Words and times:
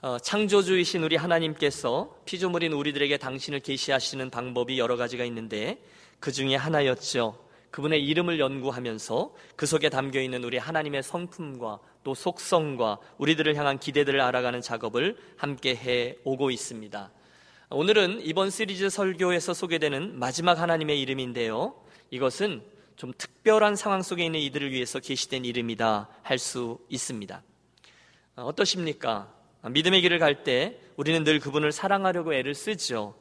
어, 0.00 0.16
창조주이신 0.16 1.02
우리 1.02 1.16
하나님께서 1.16 2.14
피조물인 2.24 2.72
우리들에게 2.72 3.16
당신을 3.16 3.58
계시하시는 3.58 4.30
방법이 4.30 4.78
여러 4.78 4.96
가지가 4.96 5.24
있는데 5.24 5.82
그 6.20 6.30
중에 6.30 6.54
하나였죠. 6.54 7.36
그분의 7.72 8.04
이름을 8.04 8.38
연구하면서 8.38 9.34
그 9.56 9.66
속에 9.66 9.88
담겨 9.88 10.20
있는 10.20 10.44
우리 10.44 10.56
하나님의 10.56 11.02
성품과 11.02 11.80
또 12.04 12.14
속성과 12.14 12.98
우리들을 13.18 13.56
향한 13.56 13.80
기대들을 13.80 14.20
알아가는 14.20 14.60
작업을 14.60 15.16
함께 15.36 15.74
해 15.74 16.16
오고 16.22 16.52
있습니다. 16.52 17.10
오늘은 17.70 18.20
이번 18.22 18.50
시리즈 18.50 18.88
설교에서 18.90 19.52
소개되는 19.52 20.16
마지막 20.16 20.60
하나님의 20.60 21.00
이름인데요. 21.02 21.74
이것은 22.12 22.62
좀 22.94 23.12
특별한 23.18 23.74
상황 23.74 24.02
속에 24.02 24.24
있는 24.24 24.38
이들을 24.38 24.70
위해서 24.70 25.00
계시된 25.00 25.44
이름이다 25.44 26.08
할 26.22 26.38
수 26.38 26.78
있습니다. 26.88 27.42
어떠십니까? 28.36 29.37
믿음의 29.64 30.02
길을 30.02 30.18
갈 30.18 30.44
때 30.44 30.78
우리는 30.96 31.24
늘 31.24 31.40
그분을 31.40 31.72
사랑하려고 31.72 32.34
애를 32.34 32.54
쓰죠. 32.54 33.14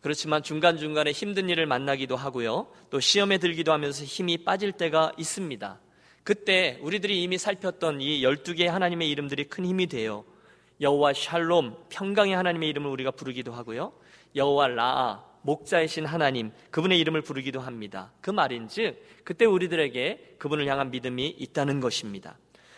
그렇지만 0.00 0.42
중간중간에 0.42 1.10
힘든 1.12 1.48
일을 1.48 1.66
만나기도 1.66 2.16
하고요. 2.16 2.68
또 2.90 3.00
시험에 3.00 3.38
들기도 3.38 3.72
하면서 3.72 4.04
힘이 4.04 4.38
빠질 4.38 4.72
때가 4.72 5.12
있습니다. 5.18 5.80
그때 6.22 6.78
우리들이 6.82 7.22
이미 7.22 7.38
살폈던 7.38 8.00
이 8.00 8.22
12개의 8.22 8.66
하나님의 8.66 9.10
이름들이 9.10 9.44
큰 9.44 9.64
힘이 9.64 9.86
돼요. 9.86 10.24
여호와 10.80 11.12
샬롬, 11.14 11.76
평강의 11.88 12.34
하나님의 12.34 12.68
이름을 12.68 12.90
우리가 12.90 13.12
부르기도 13.12 13.52
하고요. 13.52 13.92
여호와 14.34 14.68
라아, 14.68 15.24
목자이신 15.42 16.04
하나님, 16.04 16.50
그분의 16.70 16.98
이름을 17.00 17.22
부르기도 17.22 17.60
합니다. 17.60 18.12
그 18.20 18.30
말인즉 18.30 19.24
그때 19.24 19.44
우리들에게 19.44 20.36
그분을 20.38 20.66
향한 20.66 20.90
믿음이 20.90 21.28
있다는 21.38 21.80
것입니다. 21.80 22.36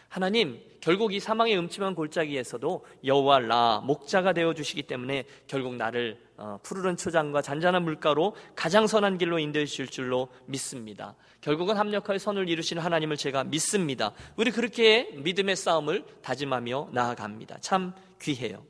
하나님 0.09 0.61
결국 0.81 1.13
이 1.13 1.21
사망의 1.21 1.59
음침한 1.59 1.95
골짜기에서도 1.95 2.85
여호와 3.05 3.41
라 3.41 3.83
목자가 3.85 4.33
되어 4.33 4.55
주시기 4.55 4.85
때문에 4.85 5.25
결국 5.47 5.75
나를 5.75 6.19
어, 6.37 6.59
푸르른 6.63 6.97
초장과 6.97 7.43
잔잔한 7.43 7.83
물가로 7.83 8.35
가장 8.55 8.87
선한 8.87 9.19
길로 9.19 9.39
인도해 9.39 9.67
주실 9.67 9.89
줄로 9.89 10.29
믿습니다. 10.47 11.15
결국은 11.41 11.77
합력하여 11.77 12.19
선을 12.19 12.49
이루시는 12.49 12.83
하나님을 12.83 13.17
제가 13.17 13.45
믿습니다. 13.45 14.13
우리 14.37 14.51
그렇게 14.51 15.11
믿음의 15.17 15.57
싸움을 15.57 16.05
다짐하며 16.23 16.91
나아갑니다. 16.93 17.59
참 17.61 17.93
귀해요. 18.23 18.65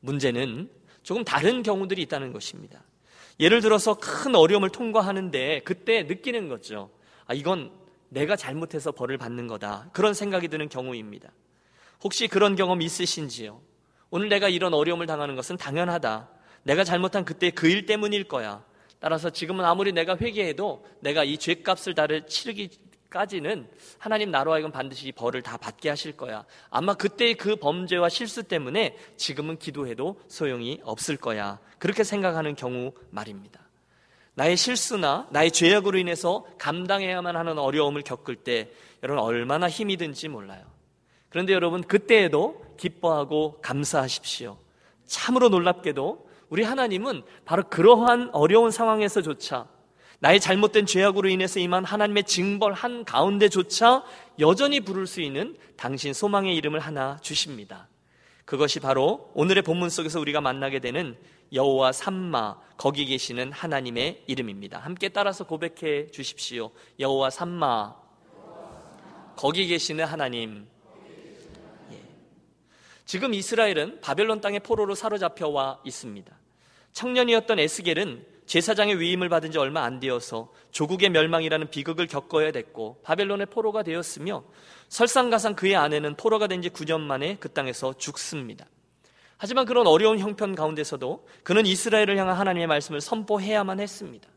문제는 0.00 0.68
조금 1.02 1.24
다른 1.24 1.62
경우들이 1.62 2.02
있다는 2.02 2.32
것입니다. 2.32 2.82
예를 3.40 3.60
들어서 3.60 3.94
큰 3.94 4.34
어려움을 4.34 4.70
통과하는데 4.70 5.62
그때 5.64 6.02
느끼는 6.02 6.48
거죠. 6.48 6.90
아, 7.26 7.34
이건 7.34 7.70
내가 8.14 8.36
잘못해서 8.36 8.92
벌을 8.92 9.18
받는 9.18 9.48
거다. 9.48 9.88
그런 9.92 10.14
생각이 10.14 10.48
드는 10.48 10.68
경우입니다. 10.68 11.30
혹시 12.02 12.28
그런 12.28 12.54
경험 12.54 12.80
있으신지요? 12.80 13.60
오늘 14.10 14.28
내가 14.28 14.48
이런 14.48 14.72
어려움을 14.72 15.06
당하는 15.06 15.34
것은 15.34 15.56
당연하다. 15.56 16.28
내가 16.62 16.84
잘못한 16.84 17.24
그때 17.24 17.50
그 17.50 17.66
일 17.68 17.86
때문일 17.86 18.24
거야. 18.24 18.64
따라서 19.00 19.30
지금은 19.30 19.64
아무리 19.64 19.92
내가 19.92 20.16
회개해도 20.16 20.86
내가 21.00 21.24
이 21.24 21.36
죄값을 21.36 21.94
다를 21.94 22.26
치르기까지는 22.26 23.68
하나님 23.98 24.30
나로 24.30 24.52
하여금 24.52 24.70
반드시 24.70 25.10
벌을 25.12 25.42
다 25.42 25.56
받게 25.56 25.88
하실 25.90 26.16
거야. 26.16 26.44
아마 26.70 26.94
그때의 26.94 27.34
그 27.34 27.56
범죄와 27.56 28.08
실수 28.08 28.44
때문에 28.44 28.96
지금은 29.16 29.58
기도해도 29.58 30.20
소용이 30.28 30.80
없을 30.84 31.16
거야. 31.16 31.58
그렇게 31.78 32.04
생각하는 32.04 32.54
경우 32.54 32.92
말입니다. 33.10 33.63
나의 34.34 34.56
실수나 34.56 35.28
나의 35.30 35.50
죄악으로 35.50 35.98
인해서 35.98 36.44
감당해야만 36.58 37.36
하는 37.36 37.58
어려움을 37.58 38.02
겪을 38.02 38.36
때 38.36 38.70
여러분 39.02 39.22
얼마나 39.22 39.68
힘이 39.68 39.96
든지 39.96 40.28
몰라요. 40.28 40.64
그런데 41.28 41.52
여러분 41.52 41.82
그때에도 41.82 42.64
기뻐하고 42.76 43.58
감사하십시오. 43.62 44.56
참으로 45.06 45.48
놀랍게도 45.48 46.28
우리 46.48 46.62
하나님은 46.62 47.22
바로 47.44 47.64
그러한 47.68 48.30
어려운 48.32 48.70
상황에서조차 48.70 49.66
나의 50.20 50.40
잘못된 50.40 50.86
죄악으로 50.86 51.28
인해서 51.28 51.60
임한 51.60 51.84
하나님의 51.84 52.24
징벌 52.24 52.72
한 52.72 53.04
가운데조차 53.04 54.04
여전히 54.38 54.80
부를 54.80 55.06
수 55.06 55.20
있는 55.20 55.56
당신 55.76 56.12
소망의 56.12 56.56
이름을 56.56 56.80
하나 56.80 57.18
주십니다. 57.20 57.88
그것이 58.44 58.78
바로 58.80 59.30
오늘의 59.34 59.62
본문 59.62 59.88
속에서 59.88 60.20
우리가 60.20 60.40
만나게 60.40 60.78
되는 60.78 61.16
여호와 61.52 61.92
삼마 61.92 62.58
거기 62.76 63.06
계시는 63.06 63.52
하나님의 63.52 64.24
이름입니다. 64.26 64.78
함께 64.78 65.08
따라서 65.08 65.44
고백해 65.44 66.10
주십시오. 66.10 66.70
여호와 66.98 67.30
삼마 67.30 67.96
거기 69.36 69.66
계시는 69.66 70.04
하나님. 70.04 70.66
예. 71.92 72.00
지금 73.04 73.34
이스라엘은 73.34 74.00
바벨론 74.00 74.40
땅의 74.40 74.60
포로로 74.60 74.94
사로잡혀 74.94 75.48
와 75.48 75.80
있습니다. 75.84 76.32
청년이었던 76.92 77.58
에스겔은 77.58 78.33
제사장의 78.46 79.00
위임을 79.00 79.28
받은 79.28 79.50
지 79.52 79.58
얼마 79.58 79.84
안 79.84 80.00
되어서 80.00 80.52
조국의 80.70 81.10
멸망이라는 81.10 81.70
비극을 81.70 82.06
겪어야 82.06 82.52
됐고 82.52 83.00
바벨론의 83.02 83.46
포로가 83.46 83.82
되었으며 83.82 84.44
설상가상 84.88 85.54
그의 85.54 85.76
아내는 85.76 86.16
포로가 86.16 86.46
된 86.46 86.62
지 86.62 86.70
9년 86.70 87.00
만에 87.00 87.36
그 87.40 87.52
땅에서 87.52 87.94
죽습니다. 87.98 88.66
하지만 89.36 89.66
그런 89.66 89.86
어려운 89.86 90.18
형편 90.18 90.54
가운데서도 90.54 91.26
그는 91.42 91.66
이스라엘을 91.66 92.16
향한 92.16 92.36
하나님의 92.36 92.66
말씀을 92.68 93.00
선포해야만 93.00 93.80
했습니다. 93.80 94.28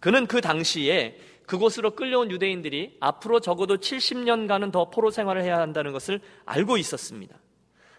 그는 0.00 0.26
그 0.26 0.40
당시에 0.40 1.18
그곳으로 1.46 1.92
끌려온 1.94 2.30
유대인들이 2.30 2.96
앞으로 3.00 3.40
적어도 3.40 3.76
70년간은 3.76 4.72
더 4.72 4.90
포로 4.90 5.10
생활을 5.10 5.42
해야 5.42 5.58
한다는 5.58 5.92
것을 5.92 6.20
알고 6.44 6.76
있었습니다. 6.78 7.36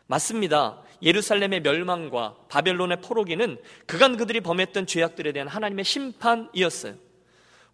맞습니다. 0.07 0.81
예루살렘의 1.01 1.61
멸망과 1.61 2.35
바벨론의 2.49 3.01
포로기는 3.01 3.57
그간 3.85 4.17
그들이 4.17 4.41
범했던 4.41 4.87
죄악들에 4.87 5.31
대한 5.31 5.47
하나님의 5.47 5.85
심판이었어요. 5.85 6.95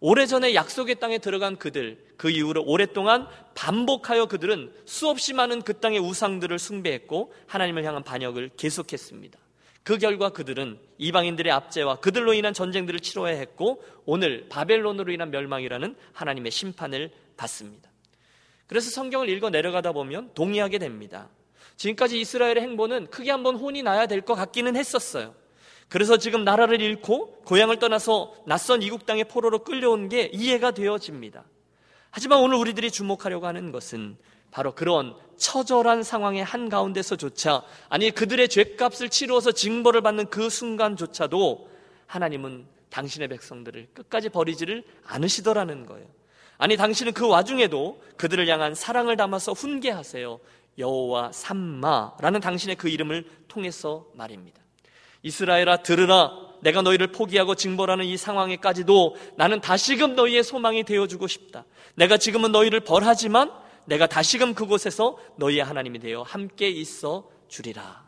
오래전에 0.00 0.54
약속의 0.54 0.98
땅에 0.98 1.18
들어간 1.18 1.56
그들, 1.56 2.04
그 2.16 2.28
이후로 2.28 2.64
오랫동안 2.66 3.28
반복하여 3.54 4.26
그들은 4.26 4.72
수없이 4.84 5.32
많은 5.32 5.62
그 5.62 5.78
땅의 5.78 6.00
우상들을 6.00 6.58
숭배했고 6.58 7.32
하나님을 7.46 7.84
향한 7.84 8.02
반역을 8.02 8.50
계속했습니다. 8.56 9.38
그 9.84 9.98
결과 9.98 10.30
그들은 10.30 10.78
이방인들의 10.98 11.52
압제와 11.52 11.96
그들로 11.96 12.34
인한 12.34 12.52
전쟁들을 12.52 12.98
치러야 13.00 13.36
했고 13.36 13.82
오늘 14.04 14.46
바벨론으로 14.48 15.12
인한 15.12 15.30
멸망이라는 15.30 15.96
하나님의 16.12 16.50
심판을 16.50 17.10
받습니다. 17.36 17.88
그래서 18.66 18.90
성경을 18.90 19.28
읽어 19.28 19.50
내려가다 19.50 19.92
보면 19.92 20.32
동의하게 20.34 20.78
됩니다. 20.78 21.28
지금까지 21.76 22.20
이스라엘의 22.20 22.60
행보는 22.60 23.08
크게 23.08 23.30
한번 23.30 23.56
혼이 23.56 23.82
나야 23.82 24.06
될 24.06 24.22
것 24.22 24.34
같기는 24.34 24.76
했었어요. 24.76 25.34
그래서 25.88 26.16
지금 26.16 26.44
나라를 26.44 26.80
잃고 26.80 27.42
고향을 27.44 27.78
떠나서 27.78 28.34
낯선 28.46 28.82
이국 28.82 29.04
땅의 29.04 29.24
포로로 29.24 29.60
끌려온 29.60 30.08
게 30.08 30.30
이해가 30.32 30.70
되어집니다. 30.70 31.44
하지만 32.10 32.40
오늘 32.40 32.56
우리들이 32.56 32.90
주목하려고 32.90 33.46
하는 33.46 33.72
것은 33.72 34.16
바로 34.50 34.74
그런 34.74 35.14
처절한 35.38 36.02
상황의 36.02 36.44
한가운데서조차 36.44 37.62
아니 37.88 38.10
그들의 38.10 38.48
죄값을 38.48 39.08
치루어서 39.08 39.52
징벌을 39.52 40.02
받는 40.02 40.26
그 40.28 40.50
순간조차도 40.50 41.68
하나님은 42.06 42.66
당신의 42.90 43.28
백성들을 43.28 43.88
끝까지 43.94 44.28
버리지를 44.28 44.84
않으시더라는 45.04 45.86
거예요. 45.86 46.06
아니 46.58 46.76
당신은 46.76 47.12
그 47.12 47.26
와중에도 47.26 48.02
그들을 48.16 48.46
향한 48.48 48.74
사랑을 48.74 49.16
담아서 49.16 49.52
훈계하세요. 49.52 50.38
여호와 50.78 51.32
삼마라는 51.32 52.40
당신의 52.40 52.76
그 52.76 52.88
이름을 52.88 53.24
통해서 53.48 54.06
말입니다. 54.14 54.60
이스라엘아 55.22 55.78
들으라 55.78 56.30
내가 56.62 56.82
너희를 56.82 57.08
포기하고 57.08 57.54
징벌하는 57.54 58.04
이 58.04 58.16
상황에까지도 58.16 59.16
나는 59.36 59.60
다시금 59.60 60.14
너희의 60.14 60.44
소망이 60.44 60.84
되어주고 60.84 61.26
싶다. 61.26 61.64
내가 61.94 62.16
지금은 62.16 62.52
너희를 62.52 62.80
벌하지만 62.80 63.52
내가 63.84 64.06
다시금 64.06 64.54
그곳에서 64.54 65.18
너희의 65.36 65.64
하나님이 65.64 65.98
되어 65.98 66.22
함께 66.22 66.68
있어 66.68 67.28
주리라. 67.48 68.04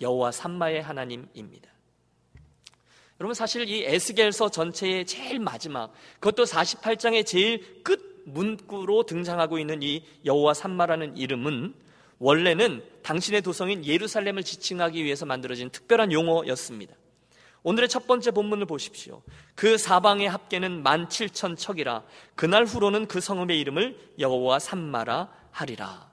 여호와 0.00 0.32
삼마의 0.32 0.82
하나님입니다. 0.82 1.70
여러분 3.20 3.34
사실 3.34 3.68
이 3.68 3.84
에스겔서 3.84 4.50
전체의 4.50 5.06
제일 5.06 5.38
마지막 5.38 5.92
그것도 6.20 6.44
48장의 6.44 7.24
제일 7.24 7.82
끝 7.82 8.22
문구로 8.26 9.04
등장하고 9.04 9.58
있는 9.58 9.82
이 9.82 10.04
여호와 10.24 10.54
삼마라는 10.54 11.16
이름은 11.16 11.74
원래는 12.18 12.82
당신의 13.02 13.42
도성인 13.42 13.84
예루살렘을 13.84 14.42
지칭하기 14.42 15.04
위해서 15.04 15.26
만들어진 15.26 15.70
특별한 15.70 16.12
용어였습니다. 16.12 16.94
오늘의 17.62 17.88
첫 17.88 18.06
번째 18.06 18.30
본문을 18.30 18.66
보십시오. 18.66 19.22
그 19.54 19.78
사방의 19.78 20.28
합계는 20.28 20.82
만 20.82 21.08
칠천 21.08 21.56
척이라 21.56 22.04
그날 22.34 22.64
후로는 22.64 23.06
그 23.06 23.20
성읍의 23.20 23.58
이름을 23.58 23.98
여호와 24.18 24.58
삼마라 24.58 25.30
하리라. 25.50 26.10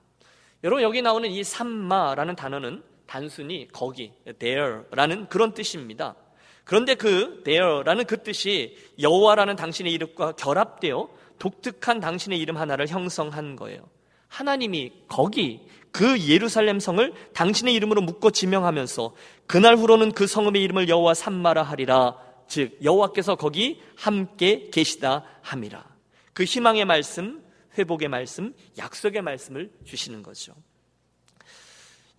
여러분 0.64 0.84
여기 0.84 1.02
나오는 1.02 1.30
이 1.30 1.44
삼마라는 1.44 2.36
단어는 2.36 2.84
단순히 3.06 3.68
거기 3.74 4.14
there라는 4.40 5.28
그런 5.28 5.54
뜻입니다. 5.54 6.16
그런데 6.64 6.96
그 6.96 7.42
there라는 7.44 8.06
그 8.06 8.24
뜻이 8.24 8.78
여호와라는 9.02 9.58
당신의 9.58 9.92
이름과 9.92 10.34
결합되어 10.34 11.10
독특한 11.38 12.00
당신의 12.00 12.40
이름 12.40 12.56
하나를 12.56 12.88
형성한 12.88 13.58
거예요. 13.58 13.90
하나님이 14.30 14.94
거기 15.10 15.68
그 15.92 16.20
예루살렘 16.28 16.80
성을 16.80 17.14
당신의 17.34 17.74
이름으로 17.76 18.02
묶어 18.02 18.32
지명하면서 18.32 19.14
그날 19.46 19.76
후로는 19.76 20.14
그 20.14 20.28
성읍의 20.28 20.62
이름을 20.64 20.90
여호와 20.90 21.14
삼마라 21.14 21.64
하리라. 21.64 22.18
즉 22.48 22.78
여호와께서 22.84 23.36
거기 23.36 23.82
함께 23.96 24.70
계시다 24.72 25.24
함이라. 25.42 25.86
그 26.34 26.44
희망의 26.44 26.86
말씀 26.86 27.42
회복의 27.78 28.08
말씀 28.10 28.54
약속의 28.78 29.22
말씀을 29.22 29.72
주시는 29.86 30.24
거죠. 30.24 30.54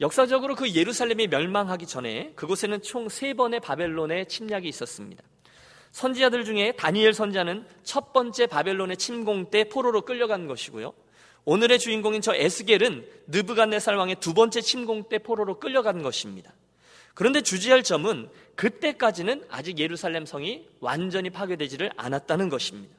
역사적으로 0.01 0.55
그 0.55 0.71
예루살렘이 0.71 1.29
멸망하기 1.29 1.87
전에 1.87 2.33
그곳에는 2.35 2.83
총 2.83 3.09
세 3.09 3.35
번의 3.35 3.61
바벨론의 3.61 4.27
침략이 4.27 4.69
있었습니다. 4.69 5.23
선지자들 5.93 6.45
중에 6.45 6.73
다니엘 6.73 7.13
선지자는 7.13 7.67
첫 7.85 8.13
번째 8.13 8.47
바벨론의 8.47 8.97
침공 8.97 9.51
때 9.51 9.65
포로로 9.65 10.03
끌려간 10.03 10.47
것이고요 10.47 10.95
오늘의 11.44 11.79
주인공인 11.79 12.21
저 12.21 12.35
에스겔은 12.35 13.05
느부갓네살 13.27 13.97
왕의 13.97 14.17
두 14.21 14.33
번째 14.33 14.61
침공 14.61 15.09
때 15.09 15.19
포로로 15.19 15.59
끌려간 15.59 16.03
것입니다. 16.03 16.53
그런데 17.15 17.41
주지할 17.43 17.83
점은 17.83 18.29
그때까지는 18.55 19.44
아직 19.50 19.79
예루살렘 19.79 20.25
성이 20.25 20.67
완전히 20.81 21.31
파괴되지를 21.31 21.91
않았다는 21.97 22.49
것입니다. 22.49 22.94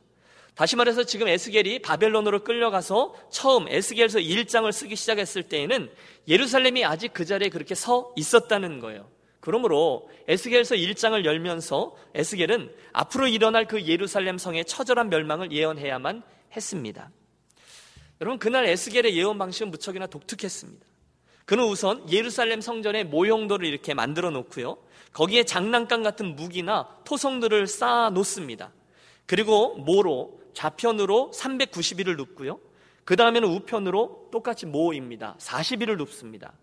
다시 0.56 0.76
말해서 0.76 1.04
지금 1.04 1.28
에스겔이 1.28 1.80
바벨론으로 1.80 2.44
끌려가서 2.44 3.16
처음 3.32 3.68
에스겔서 3.68 4.20
1장을 4.20 4.72
쓰기 4.72 4.96
시작했을 4.96 5.44
때에는 5.44 5.90
예루살렘이 6.28 6.86
아직 6.86 7.12
그 7.12 7.26
자리에 7.26 7.50
그렇게 7.50 7.74
서 7.74 8.14
있었다는 8.16 8.80
거예요. 8.80 9.08
그러므로 9.40 10.10
에스겔서 10.28 10.76
1장을 10.76 11.26
열면서 11.26 11.96
에스겔은 12.14 12.72
앞으로 12.92 13.28
일어날 13.28 13.68
그 13.68 13.82
예루살렘 13.84 14.38
성의 14.38 14.64
처절한 14.66 15.10
멸망을 15.10 15.52
예언해야만 15.52 16.22
했습니다. 16.56 17.10
여러분 18.22 18.40
그날 18.40 18.66
에스겔의 18.66 19.16
예언 19.18 19.38
방식은 19.38 19.72
무척이나 19.72 20.08
독특했습니다. 20.08 20.86
그는 21.46 21.66
우선 21.66 22.10
예루살렘 22.12 22.62
성전의 22.62 23.06
모형도를 23.06 23.68
이렇게 23.68 23.94
만들어 23.94 24.30
놓고요. 24.30 24.78
거기에 25.12 25.44
장난감 25.44 26.04
같은 26.04 26.36
무기나 26.36 26.88
토성들을 27.06 27.68
쌓아 27.68 28.10
놓습니다. 28.10 28.72
그리고 29.26 29.76
모로 29.76 30.40
좌편으로 30.54 31.32
390일을 31.34 32.16
눕고요. 32.18 32.60
그 33.06 33.16
다음에는 33.16 33.50
우편으로 33.50 34.30
똑같이 34.32 34.66
모입니다. 34.66 35.36
40일을 35.40 35.98
눕습니다. 35.98 36.54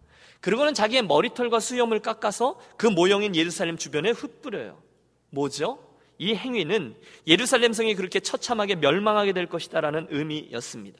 그리고는 0.40 0.72
자기의 0.72 1.02
머리털과 1.02 1.60
수염을 1.60 2.00
깎아서 2.00 2.58
그 2.78 2.86
모형인 2.86 3.36
예루살렘 3.36 3.76
주변에 3.76 4.10
흩뿌려요. 4.10 4.80
뭐죠? 5.28 5.78
이 6.18 6.34
행위는 6.34 6.96
예루살렘 7.26 7.72
성이 7.72 7.94
그렇게 7.94 8.20
처참하게 8.20 8.76
멸망하게 8.76 9.32
될 9.32 9.46
것이다라는 9.46 10.08
의미였습니다. 10.10 10.98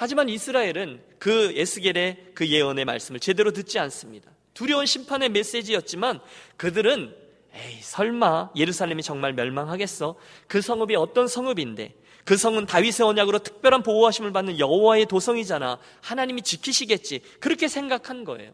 하지만 0.00 0.28
이스라엘은 0.28 1.02
그 1.18 1.52
에스겔의 1.56 2.30
그 2.32 2.46
예언의 2.46 2.84
말씀을 2.84 3.18
제대로 3.18 3.50
듣지 3.50 3.80
않습니다. 3.80 4.30
두려운 4.54 4.86
심판의 4.86 5.28
메시지였지만 5.30 6.20
그들은 6.56 7.16
에이 7.52 7.78
설마 7.80 8.50
예루살렘이 8.54 9.02
정말 9.02 9.32
멸망하겠어? 9.32 10.14
그 10.46 10.60
성읍이 10.60 10.94
어떤 10.94 11.26
성읍인데 11.26 11.96
그 12.24 12.36
성은 12.36 12.66
다윗의 12.66 13.08
언약으로 13.08 13.40
특별한 13.40 13.82
보호하심을 13.82 14.32
받는 14.32 14.60
여호와의 14.60 15.06
도성이잖아. 15.06 15.80
하나님이 16.02 16.42
지키시겠지. 16.42 17.20
그렇게 17.40 17.66
생각한 17.66 18.22
거예요. 18.22 18.52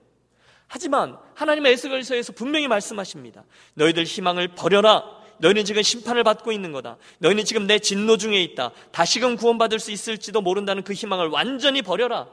하지만 0.67 1.19
하나님의 1.35 1.75
에스겔서에서 1.75 2.33
분명히 2.33 2.69
말씀하십니다. 2.69 3.45
너희들 3.75 4.05
희망을 4.05 4.49
버려라. 4.55 5.05
너희는 5.39 5.65
지금 5.65 5.83
심판을 5.83 6.25
받고 6.25 6.53
있는 6.53 6.73
거다. 6.73 6.97
너희는 7.19 7.45
지금 7.45 7.67
내 7.67 7.79
진노 7.79 8.17
중에 8.17 8.43
있다. 8.43 8.73
다시금 8.93 9.37
구원받을 9.37 9.79
수 9.79 9.91
있을지도 9.91 10.41
모른다는 10.41 10.83
그 10.85 10.93
희망을 10.93 11.29
완전히 11.29 11.83
버려라. 11.83 12.29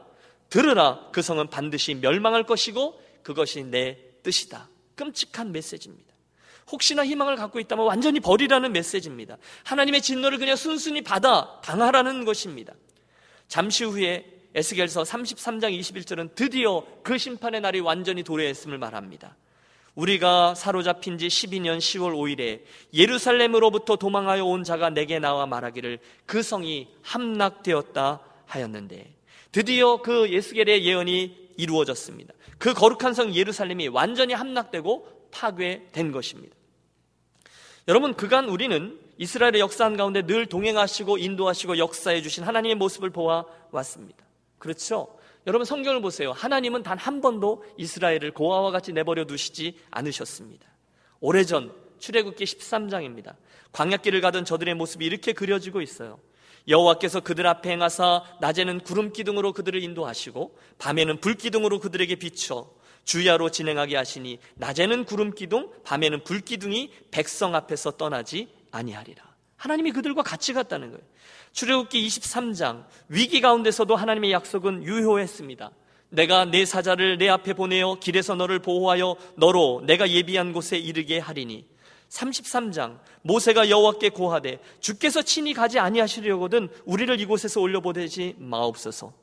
들으라. 0.49 1.07
그 1.11 1.21
성은 1.21 1.49
반드시 1.49 1.95
멸망할 1.95 2.43
것이고 2.43 3.01
그것이 3.23 3.63
내 3.63 3.97
뜻이다. 4.23 4.69
끔찍한 4.95 5.51
메시지입니다. 5.51 6.11
혹시나 6.71 7.05
희망을 7.05 7.35
갖고 7.35 7.59
있다면 7.59 7.85
완전히 7.85 8.19
버리라는 8.19 8.71
메시지입니다. 8.71 9.37
하나님의 9.63 10.01
진노를 10.01 10.37
그냥 10.37 10.55
순순히 10.55 11.01
받아 11.01 11.59
당하라는 11.63 12.25
것입니다. 12.25 12.73
잠시 13.47 13.83
후에 13.83 14.25
에스겔서 14.53 15.03
33장 15.03 15.77
21절은 15.77 16.35
드디어 16.35 16.83
그 17.03 17.17
심판의 17.17 17.61
날이 17.61 17.79
완전히 17.79 18.23
도래했음을 18.23 18.77
말합니다. 18.77 19.35
우리가 19.95 20.55
사로잡힌 20.55 21.17
지 21.17 21.27
12년 21.27 21.77
10월 21.77 22.13
5일에 22.13 22.61
예루살렘으로부터 22.93 23.97
도망하여 23.97 24.45
온 24.45 24.63
자가 24.63 24.89
내게 24.89 25.19
나와 25.19 25.45
말하기를 25.45 25.99
그 26.25 26.41
성이 26.41 26.87
함락되었다 27.01 28.19
하였는데 28.45 29.13
드디어 29.51 30.01
그 30.01 30.29
예수겔의 30.29 30.85
예언이 30.85 31.51
이루어졌습니다. 31.57 32.33
그 32.57 32.73
거룩한 32.73 33.13
성 33.13 33.33
예루살렘이 33.33 33.89
완전히 33.89 34.33
함락되고 34.33 35.27
파괴된 35.31 36.11
것입니다. 36.11 36.55
여러분 37.87 38.13
그간 38.13 38.47
우리는 38.47 38.97
이스라엘의 39.17 39.59
역사 39.59 39.85
한 39.85 39.97
가운데 39.97 40.21
늘 40.21 40.45
동행하시고 40.45 41.17
인도하시고 41.17 41.77
역사해 41.77 42.21
주신 42.21 42.43
하나님의 42.43 42.75
모습을 42.75 43.09
보아 43.09 43.45
왔습니다. 43.71 44.23
그렇죠? 44.57 45.07
여러분 45.47 45.65
성경을 45.65 46.01
보세요. 46.01 46.31
하나님은 46.31 46.83
단 46.83 46.97
한 46.97 47.19
번도 47.19 47.63
이스라엘을 47.77 48.31
고아와 48.33 48.69
같이 48.71 48.93
내버려 48.93 49.25
두시지 49.25 49.79
않으셨습니다. 49.89 50.67
오래전 51.19 51.73
출애굽기 51.99 52.43
13장입니다. 52.43 53.35
광야길을 53.71 54.21
가던 54.21 54.45
저들의 54.45 54.75
모습이 54.75 55.05
이렇게 55.05 55.33
그려지고 55.33 55.81
있어요. 55.81 56.19
여호와께서 56.67 57.21
그들 57.21 57.47
앞에 57.47 57.71
행하사 57.71 58.23
낮에는 58.39 58.81
구름 58.81 59.11
기둥으로 59.11 59.53
그들을 59.53 59.81
인도하시고 59.81 60.57
밤에는 60.77 61.19
불 61.21 61.33
기둥으로 61.35 61.79
그들에게 61.79 62.15
비춰 62.17 62.69
주야로 63.03 63.49
진행하게 63.49 63.95
하시니 63.95 64.37
낮에는 64.55 65.05
구름 65.05 65.33
기둥 65.33 65.71
밤에는 65.83 66.23
불 66.23 66.41
기둥이 66.41 66.91
백성 67.09 67.55
앞에서 67.55 67.91
떠나지 67.91 68.49
아니하리라. 68.69 69.30
하나님이 69.61 69.91
그들과 69.91 70.23
같이 70.23 70.53
갔다는 70.53 70.89
거예요. 70.89 71.03
출애굽기 71.51 72.07
23장 72.07 72.85
위기 73.09 73.41
가운데서도 73.41 73.95
하나님의 73.95 74.31
약속은 74.31 74.83
유효했습니다. 74.83 75.69
내가 76.09 76.45
내 76.45 76.65
사자를 76.65 77.19
내 77.19 77.29
앞에 77.29 77.53
보내어 77.53 77.97
길에서 77.99 78.33
너를 78.33 78.57
보호하여 78.57 79.17
너로 79.35 79.83
내가 79.85 80.09
예비한 80.09 80.51
곳에 80.51 80.79
이르게 80.79 81.19
하리니 81.19 81.67
33장 82.09 82.97
모세가 83.21 83.69
여호와께 83.69 84.09
고하되 84.09 84.59
주께서 84.79 85.21
친히 85.21 85.53
가지 85.53 85.77
아니하시려거든 85.77 86.67
우리를 86.85 87.19
이곳에서 87.19 87.61
올려 87.61 87.81
보내지 87.81 88.35
마옵소서 88.39 89.13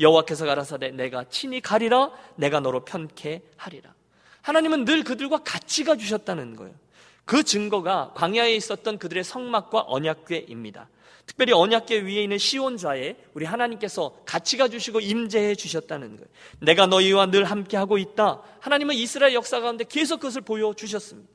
여호와께서 0.00 0.46
가라사대 0.46 0.90
내가 0.92 1.24
친히 1.28 1.60
가리라 1.60 2.10
내가 2.36 2.58
너로 2.60 2.84
편케 2.84 3.42
하리라 3.56 3.94
하나님은 4.40 4.84
늘 4.84 5.04
그들과 5.04 5.44
같이 5.44 5.84
가 5.84 5.94
주셨다는 5.94 6.56
거예요 6.56 6.81
그 7.24 7.42
증거가 7.42 8.12
광야에 8.14 8.54
있었던 8.56 8.98
그들의 8.98 9.24
성막과 9.24 9.84
언약궤입니다 9.86 10.88
특별히 11.26 11.52
언약계 11.52 12.00
위에 12.00 12.22
있는 12.22 12.36
시온좌에 12.38 13.16
우리 13.34 13.44
하나님께서 13.44 14.16
같이 14.26 14.56
가주시고 14.56 15.00
임재해 15.00 15.54
주셨다는 15.54 16.16
거예요. 16.16 16.28
내가 16.58 16.86
너희와 16.86 17.26
늘 17.26 17.44
함께하고 17.44 17.98
있다. 17.98 18.42
하나님은 18.60 18.96
이스라엘 18.96 19.34
역사 19.34 19.60
가운데 19.60 19.84
계속 19.88 20.18
그것을 20.18 20.40
보여주셨습니다. 20.42 21.30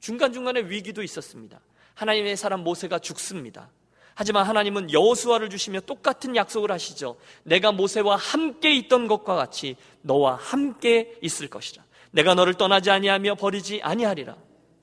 중간중간에 0.00 0.60
위기도 0.60 1.02
있었습니다. 1.02 1.60
하나님의 1.94 2.36
사람 2.36 2.60
모세가 2.60 2.98
죽습니다. 3.00 3.70
하지만 4.14 4.44
하나님은 4.46 4.92
여호수아를 4.92 5.48
주시며 5.48 5.80
똑같은 5.80 6.36
약속을 6.36 6.70
하시죠. 6.70 7.16
내가 7.44 7.72
모세와 7.72 8.16
함께 8.16 8.74
있던 8.76 9.08
것과 9.08 9.36
같이 9.36 9.76
너와 10.02 10.34
함께 10.34 11.16
있을 11.22 11.48
것이라. 11.48 11.84
내가 12.10 12.34
너를 12.34 12.54
떠나지 12.54 12.90
아니하며 12.90 13.36
버리지 13.36 13.80
아니하리라. 13.82 14.36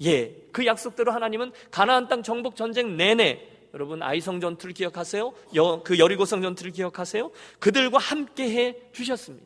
예, 0.03 0.35
그 0.51 0.65
약속대로 0.65 1.11
하나님은 1.11 1.51
가나안 1.71 2.07
땅 2.07 2.23
정복 2.23 2.55
전쟁 2.55 2.97
내내 2.97 3.47
여러분 3.73 4.01
아이성 4.01 4.39
전투를 4.39 4.73
기억하세요? 4.73 5.33
여, 5.55 5.81
그 5.83 5.99
여리고성 5.99 6.41
전투를 6.41 6.71
기억하세요? 6.71 7.31
그들과 7.59 7.97
함께 7.97 8.49
해 8.49 8.75
주셨습니다. 8.93 9.45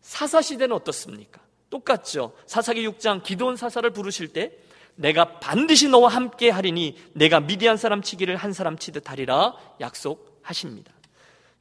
사사 0.00 0.42
시대는 0.42 0.76
어떻습니까? 0.76 1.40
똑같죠. 1.70 2.34
사사기 2.46 2.86
6장 2.88 3.22
기도원 3.22 3.56
사사를 3.56 3.88
부르실 3.90 4.28
때 4.28 4.52
내가 4.94 5.38
반드시 5.38 5.88
너와 5.88 6.08
함께 6.08 6.50
하리니 6.50 6.96
내가 7.12 7.40
미디안 7.40 7.76
사람 7.76 8.02
치기를 8.02 8.36
한 8.36 8.52
사람 8.52 8.76
치듯 8.76 9.10
하리라 9.10 9.54
약속하십니다. 9.80 10.92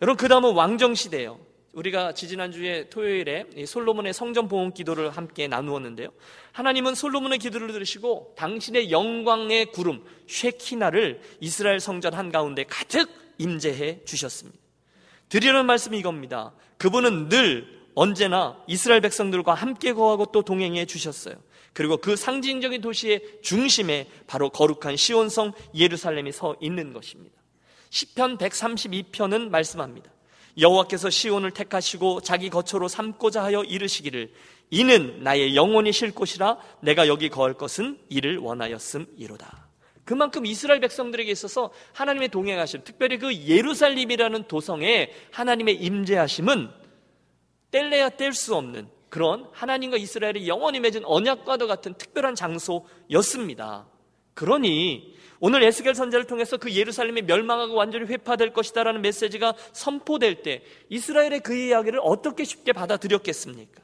여러분 0.01 0.17
그 0.17 0.27
다음은 0.27 0.53
왕정 0.53 0.95
시대예요. 0.95 1.39
우리가 1.77 2.13
지지난주에 2.13 2.89
토요일에 2.89 3.46
솔로몬의 3.67 4.13
성전 4.13 4.48
보험 4.48 4.74
기도를 4.74 5.12
함께 5.12 5.48
나누었는데요. 5.48 6.10
하나님은 6.51 6.96
솔로몬의 6.96 7.38
기도를 7.38 7.72
들으시고 7.72 8.34
당신의 8.36 8.91
영광의 8.91 9.67
구름 9.67 10.03
쉐키나를 10.27 11.22
이스라엘 11.39 11.79
성전 11.79 12.15
한가운데 12.15 12.63
가득 12.63 13.10
임재해 13.38 14.03
주셨습니다. 14.05 14.57
드리는 15.29 15.65
말씀이 15.65 16.00
이겁니다. 16.00 16.53
그분은 16.77 17.29
늘 17.29 17.67
언제나 17.93 18.57
이스라엘 18.67 19.01
백성들과 19.01 19.53
함께 19.53 19.93
거하고 19.93 20.31
또 20.31 20.41
동행해 20.41 20.86
주셨어요. 20.86 21.36
그리고 21.74 21.98
그 21.98 22.15
상징적인 22.15 22.81
도시의 22.81 23.22
중심에 23.43 24.07
바로 24.25 24.50
거룩한 24.50 24.96
시온성 24.96 25.53
예루살렘이 25.75 26.31
서 26.31 26.55
있는 26.60 26.91
것입니다. 26.93 27.36
시편 27.91 28.39
132편은 28.39 29.50
말씀합니다. 29.50 30.16
여호와께서 30.59 31.09
시온을 31.09 31.51
택하시고 31.51 32.21
자기 32.21 32.49
거처로 32.49 32.87
삼고자 32.87 33.43
하여 33.43 33.63
이르시기를 33.63 34.31
이는 34.69 35.23
나의 35.23 35.55
영혼이 35.55 35.91
쉴 35.91 36.11
곳이라 36.11 36.57
내가 36.81 37.07
여기 37.07 37.29
거할 37.29 37.53
것은 37.53 37.99
이를 38.09 38.37
원하였음이로다. 38.37 39.67
그만큼 40.03 40.45
이스라엘 40.45 40.79
백성들에게 40.79 41.29
있어서 41.31 41.71
하나님의 41.93 42.29
동행하심, 42.29 42.83
특별히 42.85 43.17
그 43.17 43.33
예루살렘이라는 43.35 44.47
도성에 44.47 45.11
하나님의 45.31 45.75
임재하심은 45.75 46.69
뗄래야 47.71 48.09
뗄 48.11 48.33
수 48.33 48.55
없는 48.55 48.87
그런 49.09 49.47
하나님과 49.51 49.97
이스라엘이 49.97 50.47
영원히 50.47 50.79
맺은 50.79 51.03
언약과도 51.05 51.67
같은 51.67 51.93
특별한 51.93 52.35
장소였습니다. 52.35 53.87
그러니 54.33 55.16
오늘 55.39 55.63
에스겔 55.63 55.96
선제를 55.96 56.25
통해서 56.25 56.58
그 56.58 56.74
예루살렘이 56.74 57.22
멸망하고 57.22 57.74
완전히 57.75 58.06
회파될 58.06 58.53
것이다라는 58.53 59.01
메시지가 59.01 59.53
선포될 59.74 60.41
때 60.41 60.63
이스라엘의 60.89 61.41
그 61.41 61.56
이야기를 61.56 62.00
어떻게 62.03 62.44
쉽게 62.44 62.74
받아들였겠습니까? 62.74 63.82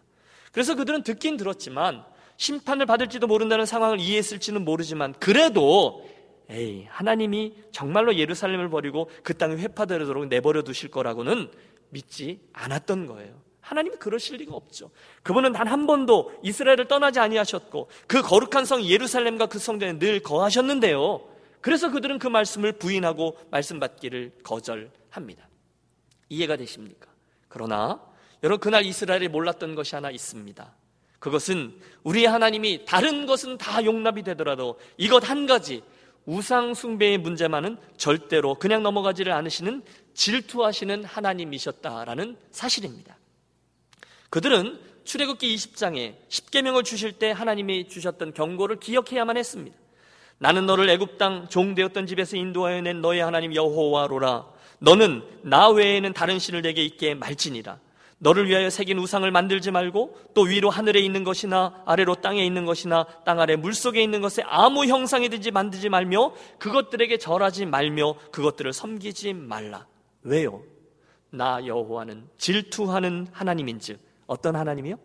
그래서 0.52 0.76
그들은 0.76 1.04
듣긴 1.04 1.38
들었지만 1.38 2.04
심판을 2.38 2.86
받을지도 2.86 3.28
모른다는 3.28 3.66
상황을 3.66 4.00
이해했을지는 4.00 4.66
모르지만 4.66 5.14
그래도 5.20 6.08
에이 6.50 6.86
하나님이 6.90 7.54
정말로 7.72 8.16
예루살렘을 8.16 8.70
버리고 8.70 9.10
그 9.24 9.36
땅에 9.38 9.56
회파되도록 9.56 10.28
내버려 10.28 10.64
두실 10.64 10.92
거라고는 10.92 11.50
믿지 11.90 12.40
않았던 12.54 13.08
거예요. 13.08 13.42
하나님이 13.62 13.96
그러실 13.96 14.38
리가 14.38 14.54
없죠. 14.54 14.92
그분은 15.24 15.54
단 15.54 15.68
한 15.68 15.88
번도 15.88 16.34
이스라엘을 16.44 16.88
떠나지 16.88 17.20
아니하셨고 17.20 17.90
그 18.08 18.22
거룩한 18.22 18.66
성 18.66 18.84
예루살렘과 18.84 19.46
그 19.46 19.58
성전에 19.58 19.98
늘 20.00 20.20
거하셨는데요. 20.20 21.33
그래서 21.64 21.90
그들은 21.90 22.20
그 22.20 22.28
말씀을 22.28 22.74
부인하고 22.74 23.40
말씀 23.50 23.80
받기를 23.80 24.34
거절합니다. 24.44 25.48
이해가 26.28 26.58
되십니까? 26.58 27.08
그러나 27.48 28.02
여러분 28.44 28.60
그날 28.60 28.86
이스라엘이 28.86 29.30
몰랐던 29.30 29.74
것이 29.74 29.96
하나 29.96 30.12
있습니다. 30.12 30.76
그것은 31.20 31.80
우리 32.04 32.26
하나님이 32.26 32.84
다른 32.86 33.26
것은 33.26 33.58
다 33.58 33.86
용납이 33.86 34.24
되더라도 34.24 34.78
이것 34.98 35.30
한 35.30 35.48
가지 35.48 35.84
우상 36.26 36.74
숭배의 36.74 37.20
문제만은 37.20 37.78
절대로 37.96 38.56
그냥 38.56 38.84
넘어가지를 38.84 39.32
않으시는 39.32 39.84
질투하시는 40.14 41.06
하나님이셨다라는 41.06 42.36
사실입니다. 42.52 43.18
그들은 44.30 44.82
출애굽기 45.06 45.56
20장에 45.56 46.28
10계명을 46.28 46.84
주실 46.84 47.14
때 47.14 47.32
하나님이 47.32 47.88
주셨던 47.88 48.34
경고를 48.34 48.82
기억해야만 48.82 49.38
했습니다. 49.38 49.83
나는 50.44 50.66
너를 50.66 50.90
애굽 50.90 51.18
땅 51.18 51.48
종되었던 51.48 52.06
집에서 52.06 52.36
인도하여 52.36 52.82
낸 52.82 53.00
너의 53.00 53.22
하나님 53.22 53.56
여호와로라. 53.56 54.46
너는 54.80 55.24
나 55.42 55.70
외에는 55.70 56.12
다른 56.12 56.38
신을 56.38 56.62
내게 56.62 56.84
있게 56.84 57.14
말지니라. 57.16 57.80
너를 58.18 58.50
위하여 58.50 58.70
새긴 58.70 59.00
우상을 59.00 59.32
만들지 59.32 59.72
말고 59.72 60.20
또 60.34 60.42
위로 60.42 60.70
하늘에 60.70 61.00
있는 61.00 61.24
것이나 61.24 61.82
아래로 61.86 62.16
땅에 62.16 62.46
있는 62.46 62.66
것이나 62.66 63.06
땅 63.24 63.40
아래 63.40 63.56
물 63.56 63.74
속에 63.74 64.04
있는 64.04 64.20
것에 64.20 64.44
아무 64.46 64.86
형상이든지 64.86 65.52
만들지 65.52 65.88
말며 65.88 66.34
그것들에게 66.60 67.18
절하지 67.20 67.66
말며 67.66 68.16
그것들을 68.34 68.74
섬기지 68.74 69.32
말라. 69.32 69.88
왜요? 70.24 70.62
나 71.30 71.66
여호와는 71.66 72.28
질투하는 72.38 73.28
하나님인즉 73.32 73.98
어떤 74.28 74.58
하나님이요? 74.58 74.98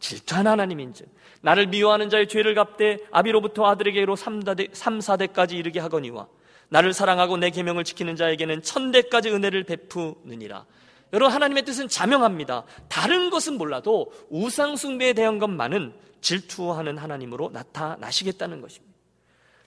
질투하는 0.00 0.50
하나님인 0.50 0.94
즉 0.94 1.08
나를 1.40 1.66
미워하는 1.66 2.10
자의 2.10 2.28
죄를 2.28 2.54
갚되 2.54 2.98
아비로부터 3.10 3.66
아들에게로 3.66 4.16
3, 4.16 4.40
4대까지 4.42 5.52
이르게 5.52 5.80
하거니와 5.80 6.28
나를 6.68 6.92
사랑하고 6.92 7.36
내 7.36 7.50
계명을 7.50 7.84
지키는 7.84 8.16
자에게는 8.16 8.62
천대까지 8.62 9.30
은혜를 9.30 9.64
베푸느니라. 9.64 10.66
여러분 11.12 11.34
하나님의 11.34 11.64
뜻은 11.64 11.88
자명합니다. 11.88 12.64
다른 12.88 13.30
것은 13.30 13.56
몰라도 13.56 14.12
우상 14.28 14.76
숭배에 14.76 15.14
대한 15.14 15.38
것만은 15.38 15.94
질투하는 16.20 16.98
하나님으로 16.98 17.50
나타나시겠다는 17.52 18.60
것입니다. 18.60 18.94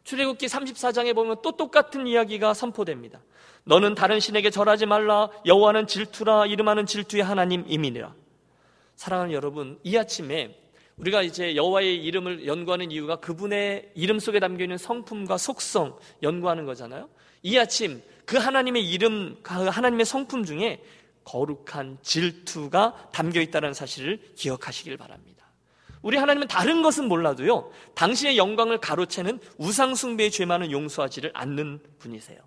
출애굽기 0.04 0.48
34장에 0.48 1.16
보면 1.16 1.38
또 1.42 1.52
똑같은 1.52 2.08
이야기가 2.08 2.54
선포됩니다. 2.54 3.22
너는 3.64 3.96
다른 3.96 4.20
신에게 4.20 4.50
절하지 4.50 4.86
말라 4.86 5.30
여호와는 5.46 5.88
질투라 5.88 6.48
이름하는 6.48 6.86
질투의 6.86 7.24
하나님임이니라. 7.24 8.14
사랑하는 9.02 9.34
여러분, 9.34 9.80
이 9.82 9.98
아침에 9.98 10.56
우리가 10.98 11.24
이제 11.24 11.56
여호와의 11.56 12.04
이름을 12.04 12.46
연구하는 12.46 12.92
이유가 12.92 13.16
그분의 13.16 13.94
이름 13.96 14.20
속에 14.20 14.40
담겨 14.40 14.64
있는 14.64 14.78
성품과 14.78 15.40
속성 15.40 15.98
연구하는 16.22 16.68
거잖아요. 16.68 17.10
이 17.42 17.58
아침 17.58 18.04
그 18.28 18.38
하나님의 18.38 18.88
이름, 18.88 19.40
그 19.42 19.54
하나님의 19.54 20.06
성품 20.06 20.46
중에 20.46 20.84
거룩한 21.24 21.98
질투가 22.04 23.10
담겨 23.12 23.42
있다는 23.42 23.74
사실을 23.74 24.20
기억하시길 24.36 24.98
바랍니다. 24.98 25.48
우리 26.04 26.18
하나님은 26.18 26.48
다른 26.48 26.84
것은 26.84 27.08
몰라도요, 27.08 27.72
당신의 27.96 28.38
영광을 28.38 28.78
가로채는 28.78 29.40
우상숭배의 29.58 30.30
죄만은 30.30 30.70
용서하지를 30.70 31.32
않는 31.34 31.80
분이세요. 31.98 32.38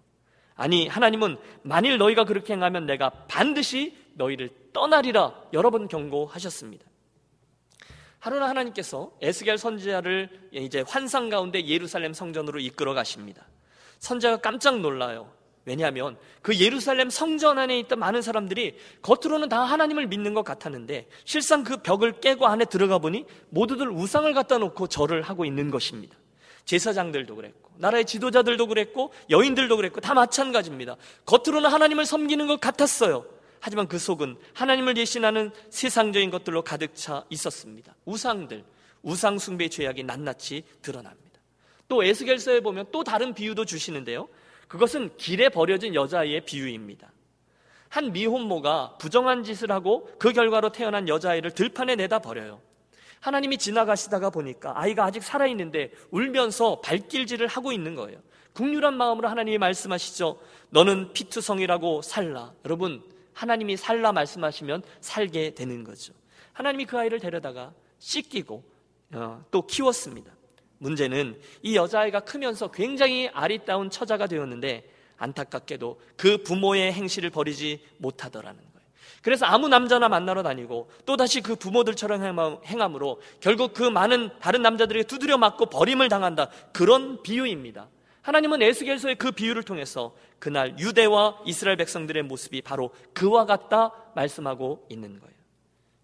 아니, 0.55 0.87
하나님은 0.87 1.37
만일 1.63 1.99
너희가 1.99 2.23
그렇게 2.23 2.53
행하면 2.53 2.87
내가 2.87 3.11
반드시 3.27 4.04
너희를 4.15 4.51
떠나리라 4.73 5.35
여러 5.53 5.71
번 5.71 5.89
경고하셨습니다. 5.89 6.85
하루나 8.19 8.49
하나님께서 8.49 9.13
에스겔 9.21 9.59
선지자를 9.59 10.49
이제 10.53 10.83
환상 10.87 11.29
가운데 11.29 11.67
예루살렘 11.67 12.15
성전으로 12.15 12.59
이끌어 12.59 12.95
가십니다. 12.95 13.47
선지자가 13.99 14.39
깜짝 14.39 14.81
놀라요. 14.81 15.31
왜냐하면 15.67 16.17
그 16.43 16.59
예루살렘 16.59 17.11
성전 17.11 17.59
안에 17.59 17.79
있던 17.81 17.99
많은 17.99 18.23
사람들이 18.23 18.79
겉으로는 19.03 19.49
다 19.49 19.63
하나님을 19.63 20.07
믿는 20.07 20.35
것 20.35 20.43
같았는데 20.43 21.09
실상 21.25 21.65
그 21.65 21.79
벽을 21.79 22.21
깨고 22.21 22.47
안에 22.47 22.67
들어가 22.67 22.99
보니 22.99 23.25
모두들 23.51 23.91
우상을 23.91 24.33
갖다 24.35 24.59
놓고 24.59 24.89
절을 24.89 25.23
하고 25.23 25.45
있는 25.45 25.71
것입니다. 25.71 26.17
제사장들도 26.67 27.37
그랬고 27.37 27.71
나라의 27.77 28.05
지도자들도 28.05 28.67
그랬고 28.67 29.13
여인들도 29.31 29.77
그랬고 29.77 30.01
다 30.01 30.15
마찬가지입니다. 30.15 30.97
겉으로는 31.27 31.71
하나님을 31.71 32.07
섬기는 32.07 32.47
것 32.47 32.61
같았어요. 32.61 33.25
하지만 33.65 33.89
그 33.89 33.99
속은 33.99 34.37
하나님을 34.53 34.99
예신하는 34.99 35.51
세상적인 35.71 36.31
것들로 36.31 36.61
가득 36.61 36.95
차 36.95 37.25
있었습니다. 37.31 37.97
우상들, 38.05 38.63
우상 39.01 39.39
숭배 39.39 39.71
죄악이 39.71 40.03
낱낱이 40.03 40.65
드러납니다. 40.83 41.41
또 41.89 42.05
에스겔서에 42.05 42.61
보면 42.61 42.85
또 42.93 43.03
다른 43.03 43.33
비유도 43.33 43.65
주시는데요. 43.65 44.29
그것은 44.69 45.17
길에 45.17 45.49
버려진 45.49 45.95
여자아이의 45.95 46.43
비유입니다. 46.45 47.11
한 47.89 48.13
미혼모가 48.13 48.99
부정한 48.99 49.45
짓을 49.45 49.73
하고 49.73 50.11
그 50.19 50.35
결과로 50.35 50.71
태어난 50.71 51.09
여자아이를 51.09 51.53
들판에 51.53 51.97
내다 51.97 52.19
버려요. 52.19 52.61
하나님이 53.21 53.57
지나가시다가 53.57 54.29
보니까 54.29 54.79
아이가 54.79 55.07
아직 55.07 55.23
살아있는데 55.23 55.91
울면서 56.11 56.83
발길질을 56.83 57.47
하고 57.47 57.73
있는 57.73 57.95
거예요. 57.95 58.19
국률한 58.53 58.95
마음으로 58.99 59.27
하나님이 59.29 59.57
말씀하시죠. 59.57 60.39
너는 60.69 61.15
피투성이라고 61.15 62.03
살라. 62.03 62.53
여러분, 62.67 63.03
하나님이 63.35 63.77
살라 63.77 64.13
말씀하시면 64.13 64.83
살게 65.01 65.55
되는 65.55 65.85
거죠. 65.85 66.15
하나님이 66.53 66.87
그 66.87 66.99
아이를 66.99 67.21
데려다가 67.21 67.73
씻기고 67.99 68.65
어, 69.13 69.45
또 69.51 69.67
키웠습니다. 69.67 70.33
문제는 70.79 71.41
이 71.63 71.77
여자아이가 71.77 72.21
크면서 72.21 72.71
굉장히 72.71 73.29
아리따운 73.29 73.91
처자가 73.91 74.27
되었는데 74.27 74.91
안타깝게도 75.17 76.01
그 76.17 76.43
부모의 76.43 76.93
행실을 76.93 77.31
버리지 77.31 77.85
못하더라는 77.99 78.59
거예요. 78.59 78.75
그래서 79.23 79.47
아무 79.47 79.69
남자나 79.69 80.09
만나러 80.09 80.43
다니고 80.43 80.91
또다시 81.07 81.41
그 81.41 81.57
부모들처럼 81.57 82.61
행함으로 82.65 83.21
결국 83.41 83.73
그 83.73 83.83
많은 83.83 84.31
다른 84.41 84.63
남자들에게 84.63 85.07
두드려 85.07 85.39
맞고 85.39 85.67
버림을 85.67 86.09
당한다. 86.09 86.51
그런 86.73 87.23
비유입니다. 87.23 87.89
하나님은 88.25 88.63
에스겔서의 88.63 89.17
그 89.17 89.33
비유를 89.33 89.65
통해서 89.65 90.15
그날 90.39 90.79
유대와 90.79 91.41
이스라엘 91.45 91.77
백성들의 91.77 92.23
모습이 92.23 92.63
바로 92.63 92.91
그와 93.13 93.45
같다 93.45 93.93
말씀하고 94.15 94.87
있는 94.89 95.21
거예요. 95.21 95.35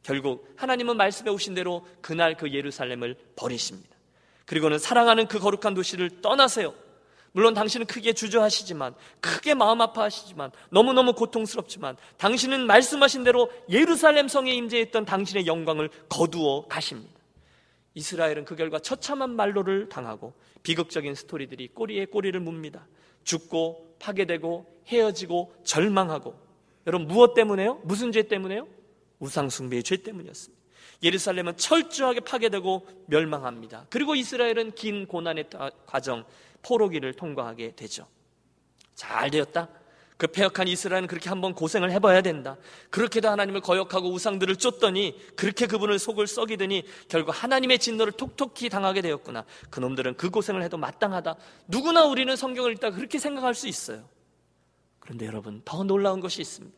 결국 0.02 0.46
하나님은 0.56 0.98
말씀해 0.98 1.30
오신 1.30 1.54
대로 1.54 1.86
그날 2.02 2.36
그 2.36 2.52
예루살렘을 2.52 3.16
버리십니다. 3.36 3.96
그리고는 4.44 4.78
사랑하는 4.78 5.28
그 5.28 5.38
거룩한 5.38 5.72
도시를 5.72 6.20
떠나세요. 6.20 6.74
물론 7.32 7.54
당신은 7.54 7.86
크게 7.86 8.12
주저하시지만, 8.12 8.94
크게 9.20 9.54
마음 9.54 9.80
아파하시지만, 9.80 10.50
너무너무 10.70 11.12
고통스럽지만, 11.12 11.96
당신은 12.18 12.66
말씀하신 12.66 13.24
대로 13.24 13.50
예루살렘 13.70 14.26
성에 14.26 14.52
임재했던 14.52 15.04
당신의 15.04 15.46
영광을 15.46 15.88
거두어 16.08 16.66
가십니다. 16.66 17.19
이스라엘은 17.94 18.44
그 18.44 18.56
결과 18.56 18.78
처참한 18.78 19.30
말로를 19.30 19.88
당하고 19.88 20.34
비극적인 20.62 21.14
스토리들이 21.14 21.68
꼬리에 21.68 22.06
꼬리를 22.06 22.38
뭅니다. 22.40 22.86
죽고 23.24 23.96
파괴되고 23.98 24.82
헤어지고 24.86 25.54
절망하고 25.64 26.34
여러분 26.86 27.08
무엇 27.08 27.34
때문에요? 27.34 27.80
무슨 27.84 28.12
죄 28.12 28.22
때문에요? 28.22 28.66
우상숭배의 29.18 29.82
죄 29.82 29.96
때문이었습니다. 29.98 30.60
예루살렘은 31.02 31.56
철저하게 31.56 32.20
파괴되고 32.20 32.86
멸망합니다. 33.06 33.86
그리고 33.90 34.14
이스라엘은 34.14 34.72
긴 34.72 35.06
고난의 35.06 35.46
과정 35.86 36.24
포로기를 36.62 37.14
통과하게 37.14 37.74
되죠. 37.74 38.06
잘 38.94 39.30
되었다. 39.30 39.68
그 40.20 40.26
폐역한 40.26 40.68
이스라엘은 40.68 41.06
그렇게 41.06 41.30
한번 41.30 41.54
고생을 41.54 41.90
해봐야 41.92 42.20
된다. 42.20 42.58
그렇게도 42.90 43.30
하나님을 43.30 43.62
거역하고 43.62 44.10
우상들을 44.10 44.56
쫓더니 44.56 45.18
그렇게 45.34 45.66
그분을 45.66 45.98
속을 45.98 46.26
썩이더니 46.26 46.84
결국 47.08 47.32
하나님의 47.32 47.78
진노를 47.78 48.12
톡톡히 48.12 48.68
당하게 48.68 49.00
되었구나. 49.00 49.46
그 49.70 49.80
놈들은 49.80 50.18
그 50.18 50.28
고생을 50.28 50.62
해도 50.62 50.76
마땅하다. 50.76 51.36
누구나 51.68 52.04
우리는 52.04 52.36
성경을 52.36 52.72
읽다 52.72 52.90
그렇게 52.90 53.18
생각할 53.18 53.54
수 53.54 53.66
있어요. 53.66 54.04
그런데 54.98 55.24
여러분 55.24 55.62
더 55.64 55.84
놀라운 55.84 56.20
것이 56.20 56.42
있습니다. 56.42 56.76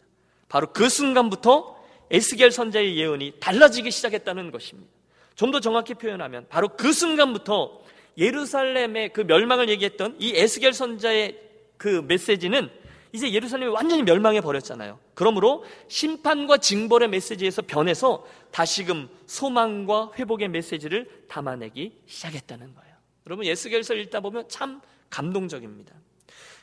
바로 0.49 0.73
그 0.73 0.89
순간부터 0.89 1.83
에스겔 2.13 2.53
선자의 2.53 2.97
예언이 2.97 3.41
달라지기 3.41 3.91
시작했다는 3.91 4.53
것입니다. 4.53 4.89
좀 5.35 5.51
더 5.51 5.59
정확히 5.59 5.95
표현하면 5.95 6.47
바로 6.49 6.69
그 6.69 6.93
순간부터 6.93 7.83
예루살렘의 8.17 9.13
그 9.13 9.23
멸망을 9.23 9.69
얘기했던 9.69 10.15
이 10.21 10.33
에스겔 10.37 10.75
선자의 10.75 11.41
그 11.77 12.05
메시지는 12.07 12.71
이제 13.13 13.31
예루살렘이 13.31 13.71
완전히 13.71 14.03
멸망해 14.03 14.41
버렸잖아요. 14.41 14.99
그러므로 15.15 15.65
심판과 15.89 16.59
징벌의 16.59 17.09
메시지에서 17.09 17.63
변해서 17.63 18.25
다시금 18.51 19.09
소망과 19.27 20.13
회복의 20.19 20.49
메시지를 20.49 21.27
담아내기 21.29 22.01
시작했다는 22.07 22.75
거예요. 22.75 22.95
여러분 23.27 23.45
예수겔서 23.45 23.95
읽다 23.95 24.21
보면 24.21 24.49
참 24.49 24.81
감동적입니다. 25.11 25.95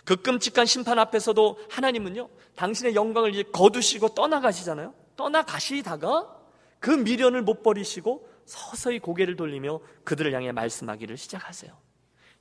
그 0.04 0.16
끔찍한 0.16 0.66
심판 0.66 0.98
앞에서도 0.98 1.60
하나님은요 1.70 2.30
당신의 2.56 2.96
영광을 2.96 3.32
이제 3.34 3.44
거두시고 3.44 4.16
떠나가시잖아요. 4.16 4.94
떠나가시다가 5.16 6.36
그 6.80 6.90
미련을 6.90 7.44
못 7.44 7.62
버리시고 7.62 8.28
서서히 8.46 8.98
고개를 8.98 9.36
돌리며 9.36 9.82
그들을 10.04 10.34
향해 10.34 10.52
말씀하기를 10.52 11.16
시작하세요. 11.18 11.89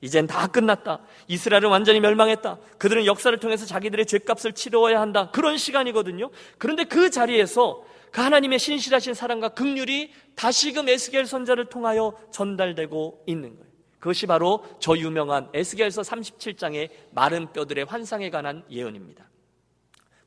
이젠 0.01 0.27
다 0.27 0.47
끝났다. 0.47 1.01
이스라엘은 1.27 1.69
완전히 1.71 2.01
멸망했다. 2.01 2.59
그들은 2.79 3.07
역사를 3.07 3.37
통해서 3.39 3.67
자기들의 3.67 4.07
죄값을 4.07 4.53
치러야 4.53 5.01
한다. 5.01 5.31
그런 5.31 5.57
시간이거든요. 5.57 6.31
그런데 6.59 6.85
그 6.85 7.11
자리에서 7.11 7.85
그 8.13 8.21
하나님의 8.21 8.59
신실하신 8.59 9.15
사랑과 9.15 9.51
극률이 9.51 10.13
다시금 10.35 10.89
에스겔 10.89 11.27
선자를 11.27 11.67
통하여 11.67 12.17
전달되고 12.33 13.25
있는 13.27 13.57
거예요. 13.57 13.69
그것이 13.99 14.27
바로 14.27 14.65
저 14.79 14.97
유명한 14.97 15.49
에스겔서 15.53 16.03
37장의 16.03 16.91
마른 17.11 17.53
뼈들의 17.53 17.85
환상에 17.85 18.31
관한 18.31 18.63
예언입니다. 18.71 19.29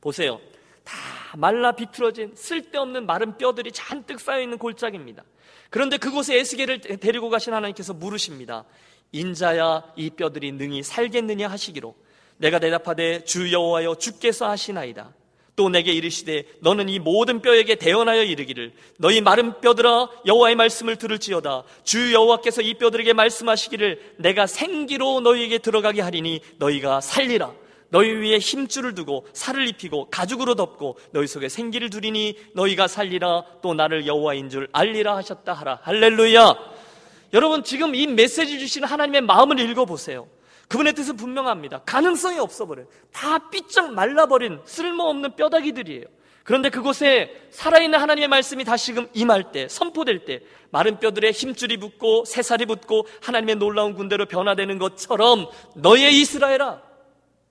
보세요. 0.02 0.42
다 0.84 0.98
말라 1.38 1.72
비틀어진 1.72 2.34
쓸데없는 2.36 3.06
마른 3.06 3.38
뼈들이 3.38 3.72
잔뜩 3.72 4.20
쌓여 4.20 4.42
있는 4.42 4.58
골짜기입니다. 4.58 5.24
그런데 5.70 5.98
그곳에 5.98 6.38
에스겔을 6.38 6.82
데리고 7.00 7.30
가신 7.30 7.54
하나님께서 7.54 7.94
물으십니다. 7.94 8.66
인자야 9.12 9.84
이 9.96 10.10
뼈들이 10.12 10.52
능히 10.52 10.84
살겠느냐 10.84 11.48
하시기로 11.50 11.96
내가 12.38 12.60
대답하되 12.60 13.24
주 13.24 13.52
여호와여 13.52 13.96
주께서 13.96 14.50
하시나이다. 14.50 15.14
또 15.56 15.70
내게 15.70 15.92
이르시되 15.92 16.46
너는 16.62 16.90
이 16.90 16.98
모든 16.98 17.42
뼈에게 17.42 17.76
대언하여 17.76 18.24
이르기를 18.24 18.74
너희 18.98 19.22
마른 19.22 19.60
뼈들아 19.60 20.10
여호와의 20.26 20.56
말씀을 20.56 20.96
들을지어다. 20.96 21.64
주 21.84 22.14
여호와께서 22.14 22.62
이 22.62 22.76
뼈들에게 22.76 23.14
말씀하시기를 23.14 24.16
내가 24.18 24.48
생기로 24.48 25.20
너희에게 25.20 25.60
들어가게 25.60 26.02
하리니 26.02 26.42
너희가 26.58 27.02
살리라. 27.02 27.54
너희 27.90 28.10
위에 28.10 28.40
힘줄을 28.40 28.96
두고 28.96 29.28
살을 29.34 29.68
입히고 29.68 30.08
가죽으로 30.10 30.56
덮고 30.56 30.98
너희 31.12 31.28
속에 31.28 31.50
생기를 31.50 31.90
두리니 31.90 32.38
너희가 32.56 32.88
살리라. 32.88 33.44
또 33.62 33.74
나를 33.74 34.08
여호와인 34.08 34.50
줄 34.50 34.70
알리라 34.72 35.18
하셨다 35.18 35.52
하라. 35.52 35.80
할렐루야 35.84 36.56
여러분 37.34 37.64
지금 37.64 37.96
이 37.96 38.08
메시지 38.08 38.60
주시는 38.60 38.88
하나님의 38.88 39.22
마음을 39.22 39.60
읽어보세요. 39.60 40.28
그분의 40.68 40.94
뜻은 40.94 41.18
분명합니다. 41.18 41.82
가능성이 41.86 42.40
없어버려요. 42.40 42.88
다 43.12 43.50
삐쩍 43.50 43.94
말라버린 43.94 44.60
쓸모없는 44.66 45.36
뼈다귀들이에요. 45.36 46.06
그런데 46.44 46.70
그곳에 46.70 47.48
살아있는 47.52 48.00
하나님의 48.00 48.28
말씀이 48.28 48.64
다시금 48.64 49.08
임할 49.14 49.52
때, 49.52 49.68
선포될 49.68 50.26
때, 50.26 50.42
마른 50.72 51.00
뼈들에 51.00 51.32
힘줄이 51.32 51.78
붙고 51.78 52.26
새살이 52.26 52.66
붙고 52.66 53.06
하나님의 53.22 53.56
놀라운 53.58 53.94
군대로 53.94 54.26
변화되는 54.26 54.80
것처럼 54.80 55.48
너의 55.76 56.20
이스라엘아, 56.20 56.82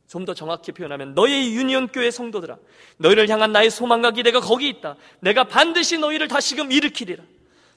좀 0.08 0.24
더 0.24 0.34
정확히 0.34 0.72
표현하면 0.72 1.14
너의 1.14 1.54
유니온 1.54 1.88
교회 1.88 2.10
성도들아, 2.10 2.56
너희를 2.96 3.28
향한 3.28 3.52
나의 3.52 3.70
소망과 3.70 4.10
기대가 4.10 4.40
거기 4.40 4.68
있다. 4.68 4.96
내가 5.20 5.44
반드시 5.44 5.98
너희를 5.98 6.26
다시금 6.26 6.72
일으키리라. 6.72 7.22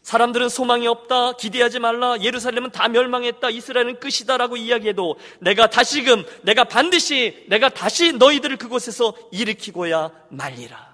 사람들은 0.03 0.49
소망이 0.49 0.85
없다, 0.85 1.33
기대하지 1.37 1.79
말라, 1.79 2.17
예루살렘은 2.19 2.71
다 2.71 2.89
멸망했다, 2.89 3.49
이스라엘은 3.49 3.99
끝이다라고 3.99 4.57
이야기해도 4.57 5.15
내가 5.39 5.67
다시금, 5.67 6.25
내가 6.43 6.65
반드시, 6.65 7.45
내가 7.47 7.69
다시 7.69 8.11
너희들을 8.11 8.57
그곳에서 8.57 9.15
일으키고야 9.31 10.11
말리라. 10.29 10.93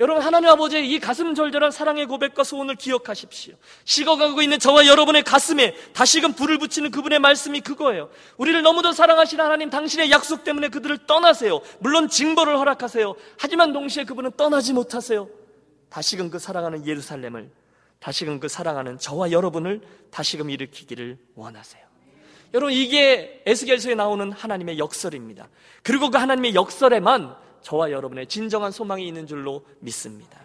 여러분, 0.00 0.22
하나님 0.22 0.50
아버지의 0.50 0.88
이 0.88 1.00
가슴 1.00 1.34
절절한 1.34 1.72
사랑의 1.72 2.06
고백과 2.06 2.44
소원을 2.44 2.76
기억하십시오. 2.76 3.54
식어가고 3.84 4.42
있는 4.42 4.58
저와 4.60 4.86
여러분의 4.86 5.24
가슴에 5.24 5.74
다시금 5.92 6.34
불을 6.34 6.58
붙이는 6.58 6.92
그분의 6.92 7.18
말씀이 7.18 7.60
그거예요. 7.62 8.08
우리를 8.36 8.62
너무도 8.62 8.92
사랑하시는 8.92 9.42
하나님 9.44 9.70
당신의 9.70 10.12
약속 10.12 10.44
때문에 10.44 10.68
그들을 10.68 11.06
떠나세요. 11.06 11.62
물론 11.80 12.08
징벌을 12.08 12.58
허락하세요. 12.58 13.16
하지만 13.38 13.72
동시에 13.72 14.04
그분은 14.04 14.32
떠나지 14.36 14.72
못하세요. 14.72 15.28
다시금 15.88 16.30
그 16.30 16.38
사랑하는 16.38 16.86
예루살렘을 16.86 17.50
다시금 18.00 18.40
그 18.40 18.48
사랑하는 18.48 18.98
저와 18.98 19.30
여러분을 19.32 19.80
다시금 20.10 20.50
일으키기를 20.50 21.18
원하세요. 21.34 21.86
여러분 22.54 22.72
이게 22.72 23.42
에스겔서에 23.44 23.94
나오는 23.94 24.32
하나님의 24.32 24.78
역설입니다. 24.78 25.48
그리고 25.82 26.10
그 26.10 26.18
하나님의 26.18 26.54
역설에만 26.54 27.36
저와 27.62 27.90
여러분의 27.90 28.26
진정한 28.26 28.70
소망이 28.70 29.06
있는 29.06 29.26
줄로 29.26 29.66
믿습니다. 29.80 30.40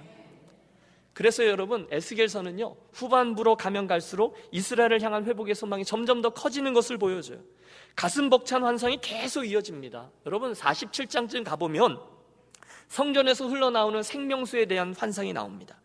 그래서 1.13 1.45
여러분 1.45 1.87
에스겔서는요 1.91 2.75
후반부로 2.91 3.55
가면 3.55 3.87
갈수록 3.87 4.35
이스라엘을 4.51 5.01
향한 5.01 5.25
회복의 5.25 5.53
소망이 5.53 5.85
점점 5.85 6.21
더 6.21 6.31
커지는 6.31 6.73
것을 6.73 6.97
보여줘요. 6.97 7.39
가슴 7.95 8.29
벅찬 8.29 8.63
환상이 8.63 8.99
계속 9.01 9.45
이어집니다. 9.45 10.09
여러분 10.25 10.53
47장쯤 10.53 11.43
가보면 11.43 11.99
성전에서 12.87 13.47
흘러나오는 13.47 14.01
생명수에 14.01 14.65
대한 14.65 14.93
환상이 14.97 15.33
나옵니다. 15.33 15.79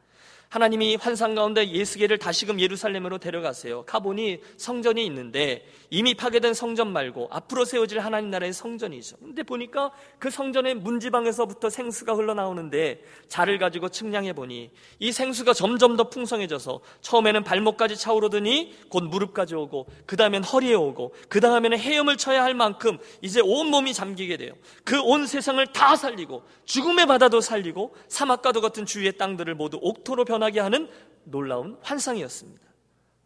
하나님이 0.48 0.96
환상 0.96 1.34
가운데 1.34 1.68
예수계를 1.68 2.18
다시금 2.18 2.60
예루살렘으로 2.60 3.18
데려가세요. 3.18 3.82
가보니 3.84 4.38
성전이 4.56 5.04
있는데 5.06 5.66
이미 5.90 6.14
파괴된 6.14 6.54
성전 6.54 6.92
말고 6.92 7.28
앞으로 7.30 7.64
세워질 7.64 7.98
하나님 8.00 8.30
나라의 8.30 8.52
성전이죠. 8.52 9.16
근데 9.18 9.42
보니까 9.42 9.90
그 10.18 10.30
성전의 10.30 10.76
문지방에서부터 10.76 11.68
생수가 11.68 12.14
흘러나오는데 12.14 13.02
자를 13.26 13.58
가지고 13.58 13.88
측량해 13.88 14.34
보니 14.34 14.70
이 15.00 15.12
생수가 15.12 15.52
점점 15.52 15.96
더 15.96 16.08
풍성해져서 16.08 16.80
처음에는 17.00 17.44
발목까지 17.44 17.96
차오르더니 17.96 18.76
곧 18.88 19.04
무릎까지 19.04 19.54
오고 19.54 19.86
그 20.06 20.16
다음엔 20.16 20.44
허리에 20.44 20.74
오고 20.74 21.14
그 21.28 21.40
다음에는 21.40 21.78
헤엄을 21.78 22.16
쳐야 22.16 22.44
할 22.44 22.54
만큼 22.54 22.98
이제 23.20 23.40
온 23.42 23.66
몸이 23.68 23.92
잠기게 23.92 24.36
돼요. 24.36 24.54
그 24.84 24.98
온 25.08 25.26
세상을 25.26 25.64
다 25.68 25.96
살리고 25.96 26.42
죽음의 26.66 27.06
바다도 27.06 27.40
살리고 27.40 27.94
사막과도 28.08 28.60
같은 28.60 28.84
주위의 28.84 29.16
땅들을 29.16 29.54
모두 29.54 29.78
옥토로 29.80 30.24
변 30.26 30.37
변하게 30.38 30.60
하는 30.60 30.88
놀라운 31.24 31.76
환상이었습니다. 31.82 32.62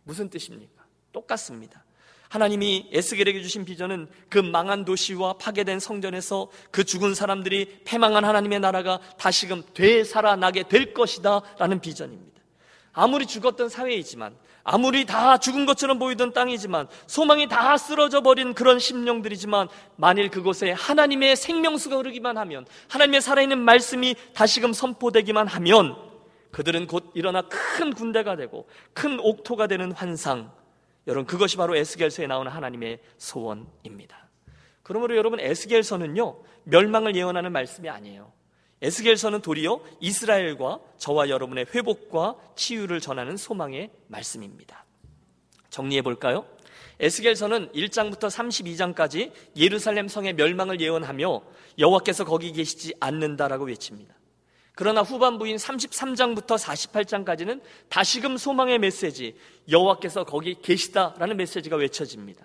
무슨 0.04 0.28
뜻입니까? 0.28 0.82
똑같습니다. 1.12 1.84
하나님이 2.28 2.88
에스겔에게 2.92 3.42
주신 3.42 3.66
비전은 3.66 4.08
그 4.30 4.38
망한 4.38 4.86
도시와 4.86 5.34
파괴된 5.34 5.80
성전에서 5.80 6.50
그 6.70 6.82
죽은 6.82 7.14
사람들이 7.14 7.82
패망한 7.84 8.24
하나님의 8.24 8.60
나라가 8.60 9.00
다시금 9.18 9.62
되살아나게 9.74 10.64
될 10.64 10.94
것이다 10.94 11.42
라는 11.58 11.80
비전입니다. 11.80 12.40
아무리 12.94 13.26
죽었던 13.26 13.68
사회이지만 13.68 14.34
아무리 14.64 15.04
다 15.04 15.36
죽은 15.36 15.66
것처럼 15.66 15.98
보이던 15.98 16.32
땅이지만 16.32 16.88
소망이 17.06 17.48
다 17.48 17.76
쓰러져 17.76 18.22
버린 18.22 18.54
그런 18.54 18.78
심령들이지만 18.78 19.68
만일 19.96 20.30
그곳에 20.30 20.72
하나님의 20.72 21.36
생명수가 21.36 21.96
흐르기만 21.96 22.38
하면 22.38 22.64
하나님의 22.88 23.20
살아있는 23.20 23.58
말씀이 23.58 24.14
다시금 24.34 24.72
선포되기만 24.72 25.48
하면 25.48 26.11
그들은 26.52 26.86
곧 26.86 27.10
일어나 27.14 27.42
큰 27.42 27.92
군대가 27.92 28.36
되고 28.36 28.68
큰 28.92 29.18
옥토가 29.18 29.66
되는 29.66 29.90
환상. 29.90 30.52
여러분 31.06 31.26
그것이 31.26 31.56
바로 31.56 31.74
에스겔서에 31.74 32.26
나오는 32.26 32.50
하나님의 32.52 33.00
소원입니다. 33.18 34.28
그러므로 34.82 35.16
여러분 35.16 35.40
에스겔서는요 35.40 36.42
멸망을 36.64 37.16
예언하는 37.16 37.50
말씀이 37.52 37.88
아니에요. 37.88 38.32
에스겔서는 38.82 39.40
도리어 39.40 39.80
이스라엘과 40.00 40.80
저와 40.98 41.28
여러분의 41.28 41.66
회복과 41.74 42.36
치유를 42.56 43.00
전하는 43.00 43.36
소망의 43.36 43.90
말씀입니다. 44.08 44.84
정리해 45.70 46.02
볼까요? 46.02 46.44
에스겔서는 47.00 47.72
1장부터 47.72 48.26
32장까지 48.28 49.32
예루살렘 49.56 50.08
성의 50.08 50.34
멸망을 50.34 50.80
예언하며 50.80 51.42
여호와께서 51.78 52.24
거기 52.24 52.52
계시지 52.52 52.94
않는다라고 53.00 53.64
외칩니다. 53.64 54.14
그러나 54.82 55.02
후반부인 55.02 55.58
33장부터 55.58 56.58
48장까지는 56.58 57.60
다시금 57.88 58.36
소망의 58.36 58.80
메시지, 58.80 59.36
여호와께서 59.70 60.24
거기 60.24 60.60
계시다라는 60.60 61.36
메시지가 61.36 61.76
외쳐집니다. 61.76 62.44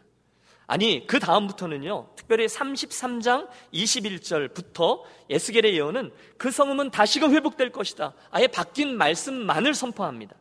아니, 0.67 1.07
그 1.07 1.19
다음부터는요, 1.19 2.11
특별히 2.15 2.45
33장 2.45 3.49
21절부터 3.73 5.01
에스겔의 5.31 5.73
예언은 5.77 6.11
그 6.37 6.51
성음은 6.51 6.91
다시금 6.91 7.33
회복될 7.33 7.71
것이다. 7.71 8.13
아예 8.29 8.45
바뀐 8.45 8.95
말씀만을 8.95 9.73
선포합니다. 9.73 10.35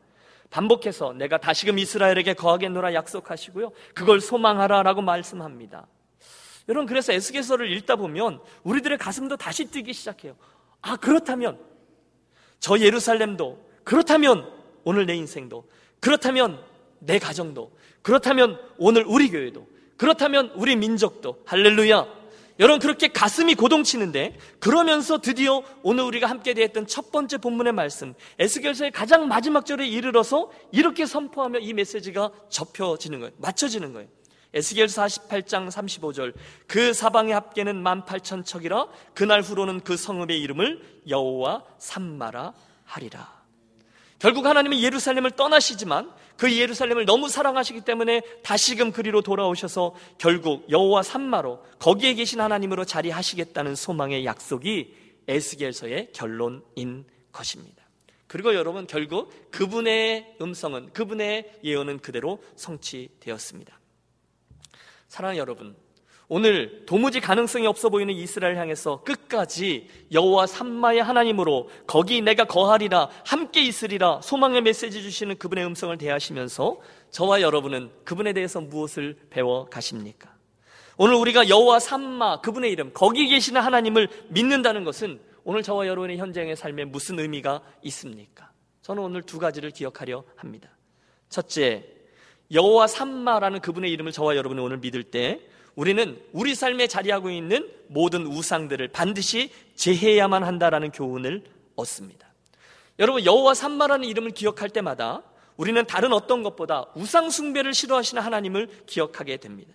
반복해서 0.51 1.15
내가 1.15 1.39
다시금 1.39 1.79
이스라엘에게 1.79 2.35
거하겠노라 2.35 2.93
약속하시고요. 2.93 3.73
그걸 3.95 4.21
소망하라 4.21 4.83
라고 4.83 5.01
말씀합니다. 5.01 5.87
여러분, 6.69 6.87
그래서 6.87 7.15
에스겔서를 7.15 7.73
읽다 7.73 7.97
보면 7.97 8.41
우리들의 8.65 8.99
가슴도 8.99 9.39
다시 9.39 9.65
뛰기 9.65 9.95
시작해요. 9.95 10.37
아, 10.83 10.97
그렇다면 10.97 11.59
저 12.61 12.79
예루살렘도 12.79 13.65
그렇다면 13.85 14.51
오늘 14.85 15.07
내 15.07 15.15
인생도 15.15 15.69
그렇다면 16.01 16.59
내 16.99 17.19
가정도 17.19 17.73
그렇다면 18.03 18.59
오늘 18.79 19.05
우리 19.07 19.31
교회도 19.31 19.67
그렇다면 19.97 20.53
우리 20.57 20.77
민족도 20.77 21.43
할렐루야. 21.47 22.17
여러분 22.59 22.81
그렇게 22.81 23.09
가슴이 23.09 23.55
고동치는데 23.55 24.39
그러면서 24.61 25.19
드디어 25.21 25.63
오늘 25.83 26.05
우리가 26.05 26.27
함께 26.27 26.55
대했던 26.55 26.87
첫 26.87 27.13
번째 27.13 27.37
본문의 27.39 27.75
말씀 27.75 28.15
에스겔서의 28.39 28.93
가장 28.93 29.29
마지막 29.29 29.67
절에 29.67 29.87
이르러서 29.87 30.51
이렇게 30.73 31.05
선포하며 31.05 31.59
이 31.59 31.75
메시지가 31.75 32.31
접혀지는 32.49 33.21
거예요. 33.21 33.33
맞춰지는 33.39 33.93
거예요. 33.93 34.09
에스겔 34.57 34.87
48장 34.87 35.69
35절 35.69 36.33
그 36.67 36.95
사방의 36.95 37.35
합계는 37.35 37.85
18,000척이라 37.85 38.89
그날 39.15 39.43
후로는 39.43 39.81
그 39.81 39.97
성읍의 39.97 40.41
이름을 40.41 40.83
여호와 41.09 41.65
삼마라 41.79 42.55
하리라. 42.85 43.37
결국 44.19 44.47
하나님은 44.47 44.81
예루살렘을 44.81 45.33
떠나시지만 45.33 46.11
그 46.39 46.57
예루살렘을 46.57 47.05
너무 47.05 47.29
사랑하시기 47.29 47.83
때문에 47.83 48.23
다시금 48.43 48.93
그리로 48.93 49.21
돌아오셔서 49.21 49.95
결국 50.17 50.71
여호와 50.71 51.03
산마로 51.03 51.63
거기에 51.79 52.15
계신 52.15 52.41
하나님으로 52.41 52.87
자리하시겠다는 52.87 53.75
소망의 53.75 54.25
약속이 54.25 54.95
에스겔서의 55.29 56.13
결론인 56.15 57.05
것입니다. 57.31 57.85
그리고 58.27 58.55
여러분 58.55 58.87
결국 58.87 59.51
그분의 59.51 60.37
음성은 60.41 60.93
그분의 60.95 61.59
예언은 61.63 61.99
그대로 61.99 62.43
성취되었습니다. 62.57 63.79
사랑하는 65.17 65.39
여러분, 65.39 65.75
오늘 66.29 66.85
도무지 66.85 67.21
가능성이 67.21 67.67
없어 67.67 67.89
보이는 67.89 68.13
이스라엘 68.13 68.59
향해서 68.59 69.03
끝까지 69.03 69.89
여호와 70.13 70.47
삼마의 70.47 71.03
하나님으로 71.03 71.71
거기 71.87 72.21
내가 72.21 72.45
거하리라 72.45 73.09
함께 73.25 73.63
있으리라 73.65 74.21
소망의 74.21 74.61
메시지 74.61 75.01
주시는 75.01 75.39
그분의 75.39 75.65
음성을 75.65 75.97
대하시면서 75.97 76.81
저와 77.13 77.41
여러분은 77.41 77.93
그분에 78.05 78.35
대해서 78.35 78.61
무엇을 78.61 79.17
배워 79.31 79.65
가십니까? 79.71 80.35
오늘 80.99 81.15
우리가 81.15 81.49
여호와 81.49 81.79
삼마 81.79 82.43
그분의 82.43 82.71
이름 82.71 82.91
거기 82.93 83.27
계시는 83.27 83.59
하나님을 83.63 84.11
믿는다는 84.29 84.85
것은 84.85 85.19
오늘 85.45 85.63
저와 85.63 85.87
여러분의 85.87 86.19
현장의 86.19 86.57
삶에 86.57 86.85
무슨 86.85 87.19
의미가 87.19 87.63
있습니까? 87.85 88.51
저는 88.83 89.03
오늘 89.03 89.23
두 89.23 89.39
가지를 89.39 89.71
기억하려 89.71 90.25
합니다. 90.37 90.69
첫째, 91.31 91.96
여호와 92.53 92.87
삼마라는 92.87 93.61
그분의 93.61 93.91
이름을 93.93 94.13
저와 94.13 94.37
여러분이 94.37 94.61
오늘 94.61 94.79
믿을 94.79 95.03
때 95.03 95.41
우리는 95.75 96.21
우리 96.33 96.55
삶에 96.55 96.87
자리하고 96.87 97.31
있는 97.31 97.71
모든 97.89 98.27
우상들을 98.27 98.89
반드시 98.89 99.51
제해야만 99.75 100.43
한다라는 100.43 100.91
교훈을 100.91 101.45
얻습니다. 101.75 102.27
여러분 102.99 103.25
여호와 103.25 103.55
산마라는 103.55 104.09
이름을 104.09 104.31
기억할 104.31 104.71
때마다 104.71 105.23
우리는 105.57 105.85
다른 105.87 106.13
어떤 106.13 106.43
것보다 106.43 106.87
우상 106.95 107.31
숭배를 107.31 107.75
싫어하시는 107.75 108.23
하나님을 108.23 108.69
기억하게 108.87 109.37
됩니다. 109.39 109.73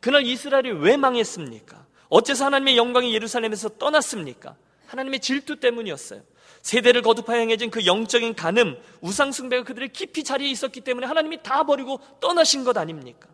그날 0.00 0.24
이스라엘이 0.26 0.72
왜 0.72 0.96
망했습니까? 0.96 1.86
어째서 2.08 2.46
하나님의 2.46 2.76
영광이 2.76 3.14
예루살렘에서 3.14 3.70
떠났습니까? 3.70 4.56
하나님의 4.86 5.20
질투 5.20 5.56
때문이었어요. 5.56 6.22
세대를 6.62 7.02
거듭하여 7.02 7.40
행해진 7.40 7.70
그 7.70 7.84
영적인 7.86 8.34
간음, 8.34 8.78
우상 9.00 9.32
숭배가 9.32 9.64
그들의 9.64 9.90
깊이 9.92 10.24
자리에 10.24 10.48
있었기 10.48 10.80
때문에 10.80 11.06
하나님이 11.06 11.42
다 11.42 11.64
버리고 11.64 12.00
떠나신 12.20 12.64
것 12.64 12.76
아닙니까? 12.78 13.28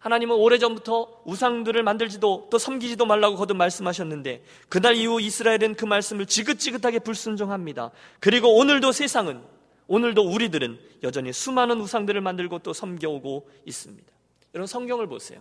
하나님은 0.00 0.36
오래전부터 0.36 1.22
우상들을 1.24 1.82
만들지도 1.82 2.48
또 2.50 2.58
섬기지도 2.58 3.04
말라고 3.04 3.36
거듭 3.36 3.56
말씀하셨는데 3.56 4.44
그날 4.68 4.94
이후 4.94 5.20
이스라엘은 5.20 5.74
그 5.74 5.84
말씀을 5.86 6.26
지긋지긋하게 6.26 7.00
불순종합니다. 7.00 7.90
그리고 8.20 8.56
오늘도 8.56 8.92
세상은 8.92 9.42
오늘도 9.88 10.22
우리들은 10.22 10.78
여전히 11.02 11.32
수많은 11.32 11.80
우상들을 11.80 12.20
만들고 12.20 12.60
또 12.60 12.72
섬겨오고 12.72 13.48
있습니다. 13.64 14.12
여러분 14.54 14.66
성경을 14.66 15.06
보세요. 15.08 15.40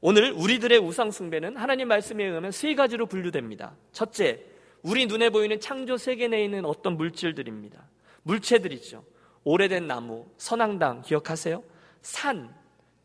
오늘 0.00 0.32
우리들의 0.32 0.78
우상 0.78 1.10
숭배는 1.10 1.56
하나님 1.56 1.88
말씀에 1.88 2.24
의하면 2.24 2.50
세 2.50 2.74
가지로 2.74 3.06
분류됩니다. 3.06 3.74
첫째, 3.92 4.40
우리 4.86 5.06
눈에 5.06 5.30
보이는 5.30 5.58
창조 5.58 5.96
세계 5.96 6.28
내에 6.28 6.44
있는 6.44 6.64
어떤 6.64 6.96
물질들입니다. 6.96 7.88
물체들이죠. 8.22 9.02
오래된 9.42 9.88
나무, 9.88 10.26
선앙당 10.36 11.02
기억하세요? 11.02 11.60
산, 12.02 12.54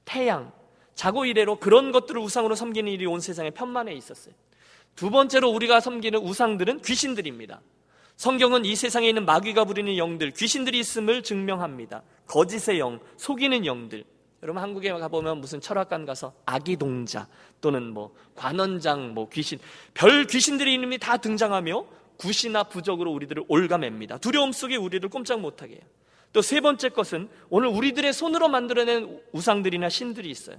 태양, 0.06 0.52
자고 0.94 1.26
이래로 1.26 1.56
그런 1.56 1.92
것들을 1.92 2.22
우상으로 2.22 2.54
섬기는 2.54 2.92
일이 2.92 3.08
온 3.08 3.20
세상에 3.20 3.50
편만해 3.50 3.94
있었어요. 3.94 4.36
두 4.96 5.10
번째로 5.10 5.50
우리가 5.50 5.80
섬기는 5.80 6.20
우상들은 6.20 6.84
귀신들입니다. 6.84 7.62
성경은 8.16 8.64
이 8.66 8.76
세상에 8.76 9.10
있는 9.10 9.26
마귀가 9.26 9.66
부리는 9.66 9.98
영들, 9.98 10.34
귀신들이 10.34 10.78
있음을 10.78 11.24
증명합니다. 11.24 12.04
거짓의 12.28 12.78
영, 12.78 13.00
속이는 13.18 13.66
영들. 13.66 14.04
여러분 14.44 14.62
한국에 14.62 14.92
가보면 14.92 15.40
무슨 15.40 15.62
철학관 15.62 16.06
가서 16.06 16.34
아기 16.46 16.76
동자 16.76 17.28
또는 17.62 17.94
뭐 17.94 18.16
관원장, 18.36 19.14
뭐 19.14 19.30
귀신, 19.30 19.60
별 19.94 20.26
귀신들의 20.26 20.74
이름이 20.74 20.98
다 20.98 21.18
등장하며 21.18 21.86
구시나 22.18 22.64
부적으로 22.64 23.12
우리들을 23.12 23.44
올가맵니다. 23.48 24.18
두려움 24.18 24.52
속에 24.52 24.76
우리를 24.76 25.08
꼼짝 25.10 25.40
못하게 25.40 25.76
해요. 25.76 25.82
또 26.34 26.42
세 26.42 26.62
번째 26.62 26.90
것은 26.90 27.30
오늘 27.50 27.68
우리들의 27.68 28.14
손으로 28.14 28.48
만들어낸 28.48 29.22
우상들이나 29.34 29.90
신들이 29.90 30.30
있어요. 30.30 30.58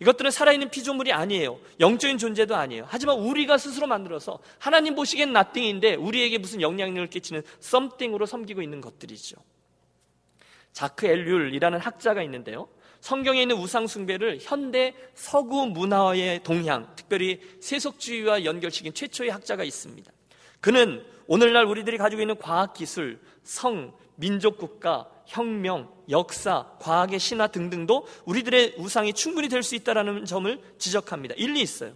이것들은 0.00 0.30
살아있는 0.30 0.70
피조물이 0.70 1.12
아니에요. 1.12 1.58
영적인 1.78 2.16
존재도 2.16 2.56
아니에요. 2.56 2.86
하지만 2.88 3.18
우리가 3.18 3.58
스스로 3.58 3.86
만들어서 3.86 4.38
하나님 4.58 4.94
보시기엔 4.94 5.32
나띵인데 5.32 5.96
우리에게 5.96 6.38
무슨 6.38 6.62
영향력을 6.62 7.08
끼치는 7.10 7.42
썸띵으로 7.60 8.24
섬기고 8.24 8.62
있는 8.62 8.80
것들이죠. 8.80 9.36
자크 10.72 11.06
엘률이라는 11.06 11.78
학자가 11.80 12.22
있는데요. 12.22 12.68
성경에 13.00 13.42
있는 13.42 13.56
우상숭배를 13.56 14.38
현대 14.40 14.94
서구 15.14 15.66
문화의 15.66 16.42
동향, 16.42 16.94
특별히 16.96 17.40
세속주의와 17.60 18.44
연결시킨 18.44 18.92
최초의 18.94 19.30
학자가 19.30 19.64
있습니다. 19.64 20.10
그는 20.60 21.04
오늘날 21.26 21.64
우리들이 21.64 21.96
가지고 21.96 22.22
있는 22.22 22.36
과학기술, 22.36 23.20
성, 23.42 23.92
민족국가, 24.16 25.08
혁명, 25.26 25.90
역사, 26.10 26.66
과학의 26.80 27.18
신화 27.18 27.46
등등도 27.46 28.06
우리들의 28.26 28.74
우상이 28.78 29.12
충분히 29.12 29.48
될 29.48 29.62
수 29.62 29.74
있다는 29.74 30.24
점을 30.24 30.60
지적합니다. 30.78 31.34
일리 31.38 31.62
있어요. 31.62 31.92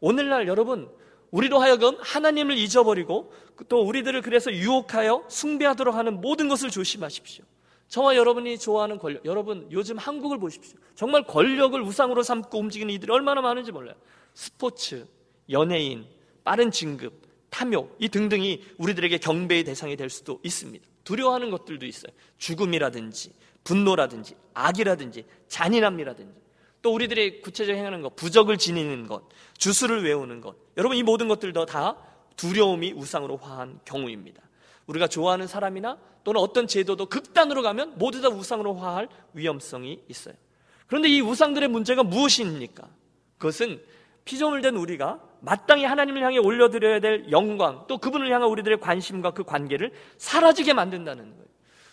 오늘날 0.00 0.46
여러분, 0.46 0.88
우리로 1.30 1.58
하여금 1.58 1.96
하나님을 2.00 2.56
잊어버리고 2.56 3.32
또 3.68 3.82
우리들을 3.82 4.22
그래서 4.22 4.52
유혹하여 4.52 5.24
숭배하도록 5.28 5.94
하는 5.94 6.20
모든 6.20 6.48
것을 6.48 6.70
조심하십시오. 6.70 7.44
저와 7.88 8.16
여러분이 8.16 8.58
좋아하는 8.58 8.98
권력, 8.98 9.24
여러분 9.24 9.68
요즘 9.70 9.96
한국을 9.96 10.38
보십시오. 10.38 10.78
정말 10.94 11.22
권력을 11.24 11.80
우상으로 11.80 12.22
삼고 12.22 12.58
움직이는 12.58 12.92
이들이 12.94 13.12
얼마나 13.12 13.40
많은지 13.40 13.72
몰라요. 13.72 13.94
스포츠, 14.34 15.06
연예인, 15.50 16.04
빠른 16.44 16.70
진급, 16.70 17.22
탐욕, 17.50 17.96
이 17.98 18.08
등등이 18.08 18.64
우리들에게 18.78 19.18
경배의 19.18 19.64
대상이 19.64 19.96
될 19.96 20.10
수도 20.10 20.40
있습니다. 20.42 20.84
두려워하는 21.04 21.50
것들도 21.50 21.86
있어요. 21.86 22.12
죽음이라든지, 22.38 23.32
분노라든지, 23.64 24.34
악이라든지, 24.54 25.24
잔인함이라든지. 25.48 26.40
또 26.82 26.92
우리들의 26.92 27.40
구체적으로 27.40 27.78
행하는 27.78 28.02
것, 28.02 28.14
부적을 28.16 28.58
지니는 28.58 29.06
것, 29.06 29.22
주술을 29.58 30.04
외우는 30.04 30.40
것. 30.40 30.56
여러분, 30.76 30.96
이 30.96 31.02
모든 31.02 31.28
것들도 31.28 31.66
다 31.66 31.96
두려움이 32.36 32.92
우상으로 32.92 33.38
화한 33.38 33.80
경우입니다. 33.84 34.42
우리가 34.86 35.08
좋아하는 35.08 35.46
사람이나 35.46 35.98
또는 36.24 36.40
어떤 36.40 36.66
제도도 36.66 37.06
극단으로 37.06 37.62
가면 37.62 37.94
모두 37.96 38.20
다 38.20 38.28
우상으로 38.28 38.74
화할 38.74 39.08
위험성이 39.32 40.02
있어요. 40.08 40.34
그런데 40.86 41.08
이 41.08 41.20
우상들의 41.20 41.68
문제가 41.68 42.02
무엇입니까? 42.02 42.88
그것은 43.38 43.80
피조물 44.24 44.60
된 44.60 44.76
우리가 44.76 45.20
마땅히 45.40 45.84
하나님을 45.84 46.22
향해 46.22 46.38
올려드려야 46.38 47.00
될 47.00 47.30
영광, 47.30 47.84
또 47.86 47.98
그분을 47.98 48.30
향한 48.32 48.48
우리들의 48.48 48.80
관심과 48.80 49.32
그 49.32 49.44
관계를 49.44 49.92
사라지게 50.18 50.72
만든다는 50.72 51.30
거예요. 51.30 51.46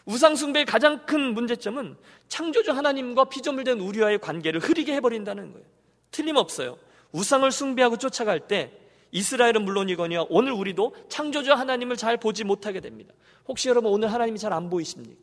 우상숭배의 0.06 0.66
가장 0.66 1.06
큰 1.06 1.34
문제점은 1.34 1.96
창조주 2.28 2.72
하나님과 2.72 3.26
피조물된 3.26 3.80
우리와의 3.80 4.20
관계를 4.20 4.60
흐리게 4.60 4.94
해버린다는 4.96 5.54
거예요. 5.54 5.66
틀림없어요. 6.12 6.78
우상을 7.12 7.50
숭배하고 7.52 7.98
쫓아갈 7.98 8.42
때 8.42 8.72
이스라엘은 9.14 9.64
물론이거니와 9.64 10.26
오늘 10.30 10.52
우리도 10.52 10.96
창조주 11.08 11.54
하나님을 11.54 11.96
잘 11.96 12.18
보지 12.18 12.44
못하게 12.44 12.82
됩니다. 12.82 13.14
혹시 13.48 13.70
여러분 13.70 13.92
오늘 13.92 14.12
하나님이 14.12 14.38
잘 14.40 14.52
안 14.52 14.70
보이십니까? 14.70 15.22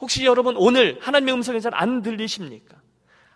혹시 0.00 0.24
여러분 0.24 0.56
오늘 0.56 0.98
하나님의 1.00 1.34
음성이 1.34 1.60
잘 1.60 1.74
안 1.74 2.02
들리십니까? 2.02 2.80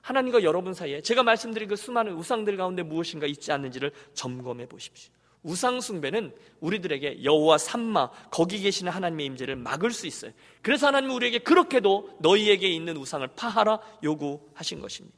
하나님과 0.00 0.44
여러분 0.44 0.72
사이에 0.72 1.00
제가 1.02 1.24
말씀드린 1.24 1.68
그 1.68 1.74
수많은 1.76 2.12
우상들 2.14 2.56
가운데 2.56 2.82
무엇인가 2.82 3.26
있지 3.26 3.50
않는지를 3.50 3.90
점검해 4.14 4.66
보십시오. 4.66 5.12
우상 5.42 5.80
숭배는 5.80 6.32
우리들에게 6.60 7.22
여호와 7.24 7.58
삼마 7.58 8.10
거기 8.30 8.60
계시는 8.60 8.90
하나님의 8.92 9.26
임재를 9.26 9.56
막을 9.56 9.90
수 9.90 10.06
있어요. 10.06 10.32
그래서 10.62 10.86
하나님은 10.88 11.14
우리에게 11.14 11.38
그렇게도 11.40 12.18
너희에게 12.20 12.68
있는 12.68 12.96
우상을 12.96 13.26
파하라 13.36 13.80
요구하신 14.02 14.80
것입니다. 14.80 15.16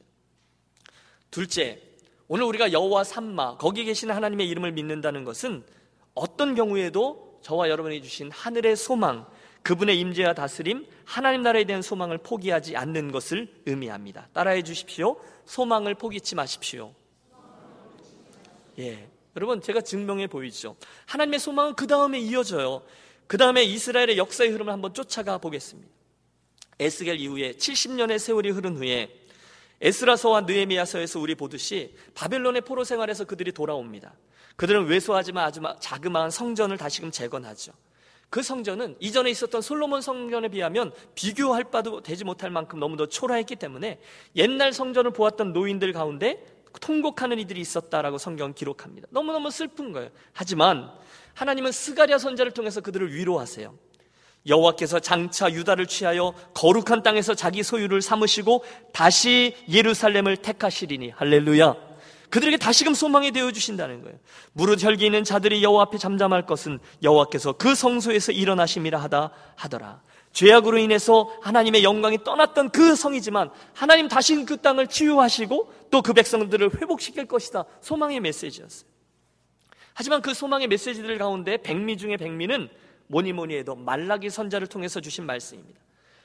둘째, 1.30 1.80
오늘 2.28 2.44
우리가 2.44 2.72
여호와 2.72 3.04
삼마 3.04 3.56
거기 3.56 3.84
계시는 3.84 4.14
하나님의 4.14 4.46
이름을 4.48 4.72
믿는다는 4.72 5.24
것은 5.24 5.64
어떤 6.14 6.54
경우에도 6.54 7.38
저와 7.42 7.70
여러분이 7.70 8.02
주신 8.02 8.30
하늘의 8.30 8.76
소망, 8.76 9.26
그분의 9.62 9.98
임재와 9.98 10.34
다스림, 10.34 10.86
하나님 11.04 11.42
나라에 11.42 11.64
대한 11.64 11.80
소망을 11.80 12.18
포기하지 12.18 12.76
않는 12.76 13.12
것을 13.12 13.48
의미합니다. 13.64 14.28
따라해 14.34 14.62
주십시오. 14.62 15.16
소망을 15.46 15.94
포기치 15.94 16.34
마십시오. 16.34 16.92
예. 18.78 19.08
여러분, 19.36 19.60
제가 19.62 19.80
증명해 19.80 20.26
보이죠. 20.26 20.76
하나님의 21.06 21.38
소망은 21.38 21.74
그 21.74 21.86
다음에 21.86 22.18
이어져요. 22.18 22.82
그 23.26 23.38
다음에 23.38 23.62
이스라엘의 23.62 24.18
역사의 24.18 24.50
흐름을 24.50 24.72
한번 24.72 24.92
쫓아가 24.92 25.38
보겠습니다. 25.38 25.90
에스겔 26.80 27.20
이후에 27.20 27.52
70년의 27.52 28.18
세월이 28.18 28.50
흐른 28.50 28.76
후에 28.76 29.27
에스라서와 29.80 30.42
느에미야서에서 30.42 31.20
우리 31.20 31.34
보듯이 31.34 31.94
바벨론의 32.14 32.62
포로 32.62 32.84
생활에서 32.84 33.24
그들이 33.24 33.52
돌아옵니다. 33.52 34.12
그들은 34.56 34.86
왜소하지만 34.86 35.44
아주 35.44 35.60
자그마한 35.80 36.30
성전을 36.30 36.76
다시금 36.76 37.10
재건하죠. 37.10 37.72
그 38.30 38.42
성전은 38.42 38.96
이전에 39.00 39.30
있었던 39.30 39.62
솔로몬 39.62 40.02
성전에 40.02 40.48
비하면 40.48 40.92
비교할 41.14 41.64
바도 41.64 42.02
되지 42.02 42.24
못할 42.24 42.50
만큼 42.50 42.78
너무도 42.78 43.06
초라했기 43.06 43.56
때문에 43.56 44.00
옛날 44.36 44.72
성전을 44.72 45.12
보았던 45.12 45.52
노인들 45.52 45.92
가운데 45.92 46.44
통곡하는 46.80 47.38
이들이 47.38 47.60
있었다라고 47.60 48.18
성경 48.18 48.52
기록합니다. 48.52 49.08
너무너무 49.10 49.50
슬픈 49.50 49.92
거예요. 49.92 50.10
하지만 50.32 50.90
하나님은 51.34 51.72
스가랴 51.72 52.18
선자를 52.18 52.52
통해서 52.52 52.80
그들을 52.80 53.14
위로하세요. 53.14 53.74
여호와께서 54.46 55.00
장차 55.00 55.50
유다를 55.52 55.86
취하여 55.86 56.32
거룩한 56.54 57.02
땅에서 57.02 57.34
자기 57.34 57.62
소유를 57.62 58.02
삼으시고 58.02 58.64
다시 58.92 59.56
예루살렘을 59.68 60.36
택하시리니 60.38 61.10
할렐루야. 61.10 61.88
그들에게 62.30 62.58
다시금 62.58 62.94
소망이 62.94 63.30
되어 63.32 63.50
주신다는 63.52 64.02
거예요. 64.02 64.18
무릇 64.52 64.82
혈기 64.82 65.06
있는 65.06 65.24
자들이 65.24 65.62
여호와 65.62 65.84
앞에 65.84 65.98
잠잠할 65.98 66.44
것은 66.46 66.78
여호와께서 67.02 67.54
그 67.54 67.74
성소에서 67.74 68.32
일어나심이라 68.32 69.00
하다 69.00 69.30
하더라. 69.56 70.02
죄악으로 70.32 70.78
인해서 70.78 71.30
하나님의 71.42 71.82
영광이 71.84 72.22
떠났던 72.24 72.70
그 72.70 72.94
성이지만 72.94 73.50
하나님 73.72 74.08
다시 74.08 74.44
그 74.44 74.58
땅을 74.58 74.88
치유하시고 74.88 75.72
또 75.90 76.02
그 76.02 76.12
백성들을 76.12 76.80
회복시킬 76.80 77.26
것이다. 77.26 77.64
소망의 77.80 78.20
메시지였어요. 78.20 78.88
하지만 79.94 80.22
그 80.22 80.32
소망의 80.34 80.68
메시지들 80.68 81.18
가운데 81.18 81.56
백미 81.56 81.96
중의 81.96 82.18
백미는 82.18 82.68
뭐니 83.08 83.32
뭐니 83.32 83.56
해도 83.56 83.74
말라기 83.74 84.30
선자를 84.30 84.66
통해서 84.66 85.00
주신 85.00 85.26
말씀입니다. 85.26 85.80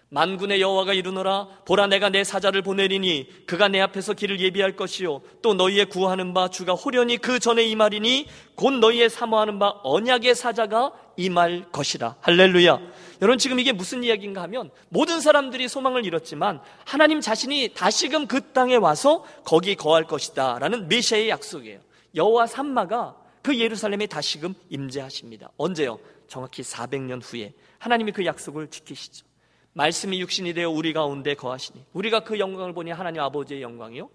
만군의 0.10 0.62
여호와가 0.62 0.94
이르노라 0.94 1.48
보라 1.66 1.88
내가 1.88 2.10
내 2.10 2.24
사자를 2.24 2.62
보내리니 2.62 3.48
그가 3.48 3.68
내 3.68 3.82
앞에서 3.82 4.14
길을 4.14 4.40
예비할 4.40 4.76
것이요 4.76 5.22
또 5.42 5.56
너희의 5.56 5.86
구하는 5.86 6.36
바 6.36 6.50
주가 6.50 6.74
호련히 6.74 7.18
그 7.18 7.40
전에 7.40 7.64
임하리니 7.64 8.28
곧 8.54 8.74
너희의 8.74 9.10
사모하는 9.10 9.58
바 9.58 9.74
언약의 9.84 10.36
사자가 10.36 10.92
임할 11.18 11.66
것이라. 11.72 12.18
할렐루야. 12.22 12.80
여러분 13.24 13.40
지금 13.40 13.60
이게 13.60 13.72
무슨 13.72 14.04
이야기인가 14.04 14.44
하면 14.44 14.70
모든 14.90 15.20
사람들이 15.20 15.68
소망을 15.68 16.06
잃었지만 16.06 16.62
하나님 16.86 17.20
자신이 17.20 17.74
다시금 17.74 18.28
그 18.28 18.52
땅에 18.52 18.76
와서 18.76 19.24
거기 19.44 19.76
거할 19.76 20.04
것이다 20.04 20.60
라는 20.60 20.88
메시아의 20.90 21.30
약속이에요. 21.30 21.80
여호와 22.14 22.46
삼마가 22.46 23.16
그 23.44 23.60
예루살렘에 23.60 24.08
다시금 24.08 24.56
임재하십니다 24.70 25.52
언제요? 25.58 26.00
정확히 26.28 26.64
400년 26.64 27.22
후에 27.24 27.54
하나님이 27.78 28.12
그 28.14 28.26
약속을 28.26 28.70
지키시죠 28.70 29.26
말씀이 29.74 30.20
육신이 30.22 30.54
되어 30.54 30.70
우리 30.70 30.94
가운데 30.94 31.34
거하시니 31.36 31.86
우리가 31.94 32.22
그 32.22 32.40
영광을 32.40 32.74
보니 32.74 32.92
하나님 32.92 33.22
아버지의 33.22 33.62
영광이요. 33.62 34.10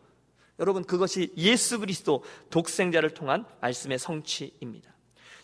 여러분 0.60 0.84
그것이 0.84 1.32
예수 1.36 1.78
그리스도 1.78 2.24
독생자를 2.50 3.10
통한 3.10 3.44
말씀의 3.60 3.98
성취입니다. 3.98 4.92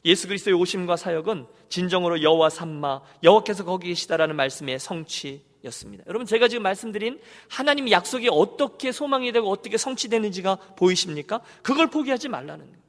예수 0.04 0.28
그리스도의 0.28 0.54
오심과 0.56 0.96
사역은 0.96 1.46
진정으로 1.68 2.22
여호와 2.22 2.50
삼마 2.50 3.00
여호와께서 3.22 3.64
거기 3.64 3.88
계시다라는 3.88 4.36
말씀의 4.36 4.78
성취였습니다. 4.78 6.04
여러분 6.06 6.26
제가 6.26 6.48
지금 6.48 6.62
말씀드린 6.62 7.20
하나님 7.48 7.90
약속이 7.90 8.28
어떻게 8.30 8.92
소망이 8.92 9.32
되고 9.32 9.48
어떻게 9.50 9.78
성취되는지가 9.78 10.56
보이십니까? 10.76 11.40
그걸 11.62 11.88
포기하지 11.88 12.28
말라는 12.28 12.66
거예요. 12.66 12.83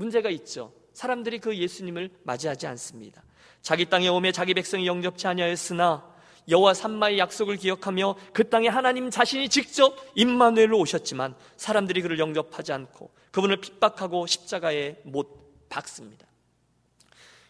문제가 0.00 0.30
있죠. 0.30 0.72
사람들이 0.94 1.38
그 1.38 1.56
예수님을 1.56 2.10
맞이하지 2.22 2.66
않습니다. 2.68 3.22
자기 3.60 3.84
땅에 3.84 4.08
오매 4.08 4.32
자기 4.32 4.54
백성이 4.54 4.86
영접치 4.86 5.26
아니하였으나 5.26 6.08
여호와 6.48 6.72
삼마의 6.72 7.18
약속을 7.18 7.58
기억하며 7.58 8.16
그 8.32 8.48
땅에 8.48 8.68
하나님 8.68 9.10
자신이 9.10 9.50
직접 9.50 9.94
임마누엘로 10.14 10.78
오셨지만 10.78 11.34
사람들이 11.56 12.00
그를 12.00 12.18
영접하지 12.18 12.72
않고 12.72 13.10
그분을 13.30 13.60
핍박하고 13.60 14.26
십자가에 14.26 14.96
못 15.04 15.68
박습니다. 15.68 16.26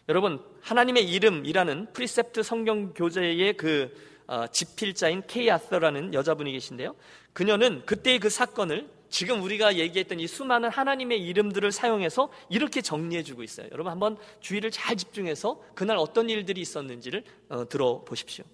여러분 0.09 0.43
하나님의 0.61 1.09
이름이라는 1.09 1.93
프리셉트 1.93 2.43
성경 2.43 2.93
교재의 2.93 3.55
그 3.55 3.95
어, 4.27 4.47
집필자인 4.47 5.23
케이 5.25 5.49
아서라는 5.49 6.13
여자분이 6.13 6.51
계신데요. 6.51 6.95
그녀는 7.33 7.83
그때의 7.85 8.19
그 8.19 8.29
사건을 8.29 8.89
지금 9.11 9.43
우리가 9.43 9.75
얘기했던 9.75 10.19
이 10.19 10.25
수많은 10.25 10.69
하나님의 10.69 11.21
이름들을 11.21 11.71
사용해서 11.71 12.29
이렇게 12.49 12.81
정리해주고 12.81 13.43
있어요. 13.43 13.67
여러분 13.71 13.91
한번 13.91 14.17
주의를 14.39 14.71
잘 14.71 14.95
집중해서 14.95 15.61
그날 15.75 15.97
어떤 15.97 16.29
일들이 16.29 16.61
있었는지를 16.61 17.23
어, 17.49 17.69
들어보십시오. 17.69 18.45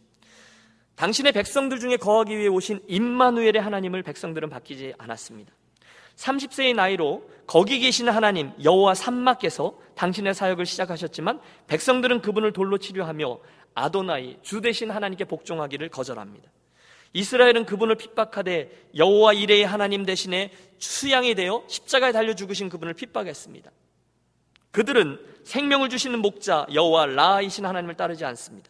당신의 0.95 1.31
백성들 1.31 1.79
중에 1.79 1.97
거하기 1.97 2.35
위해 2.35 2.47
오신 2.47 2.81
임마누엘의 2.87 3.61
하나님을 3.61 4.01
백성들은 4.01 4.49
바뀌지 4.49 4.95
않았습니다. 4.97 5.53
30세의 6.15 6.73
나이로 6.73 7.29
거기 7.45 7.79
계시는 7.79 8.11
하나님 8.11 8.51
여호와 8.63 8.95
삼마께서 8.95 9.79
당신의 9.93 10.33
사역을 10.33 10.65
시작하셨지만 10.65 11.39
백성들은 11.67 12.21
그분을 12.21 12.51
돌로 12.51 12.79
치료하며 12.79 13.39
아도나이 13.75 14.37
주 14.41 14.59
대신 14.59 14.89
하나님께 14.89 15.25
복종하기를 15.25 15.89
거절합니다. 15.89 16.49
이스라엘은 17.13 17.65
그분을 17.65 17.95
핍박하되 17.95 18.89
여호와 18.95 19.33
이레의 19.33 19.65
하나님 19.65 20.05
대신에 20.05 20.51
수양이 20.77 21.35
되어 21.35 21.63
십자가에 21.67 22.11
달려 22.11 22.35
죽으신 22.35 22.69
그분을 22.69 22.93
핍박했습니다. 22.93 23.71
그들은 24.71 25.19
생명을 25.43 25.89
주시는 25.89 26.19
목자 26.19 26.67
여호와 26.73 27.07
라이신 27.07 27.65
하나님을 27.65 27.95
따르지 27.95 28.25
않습니다. 28.25 28.69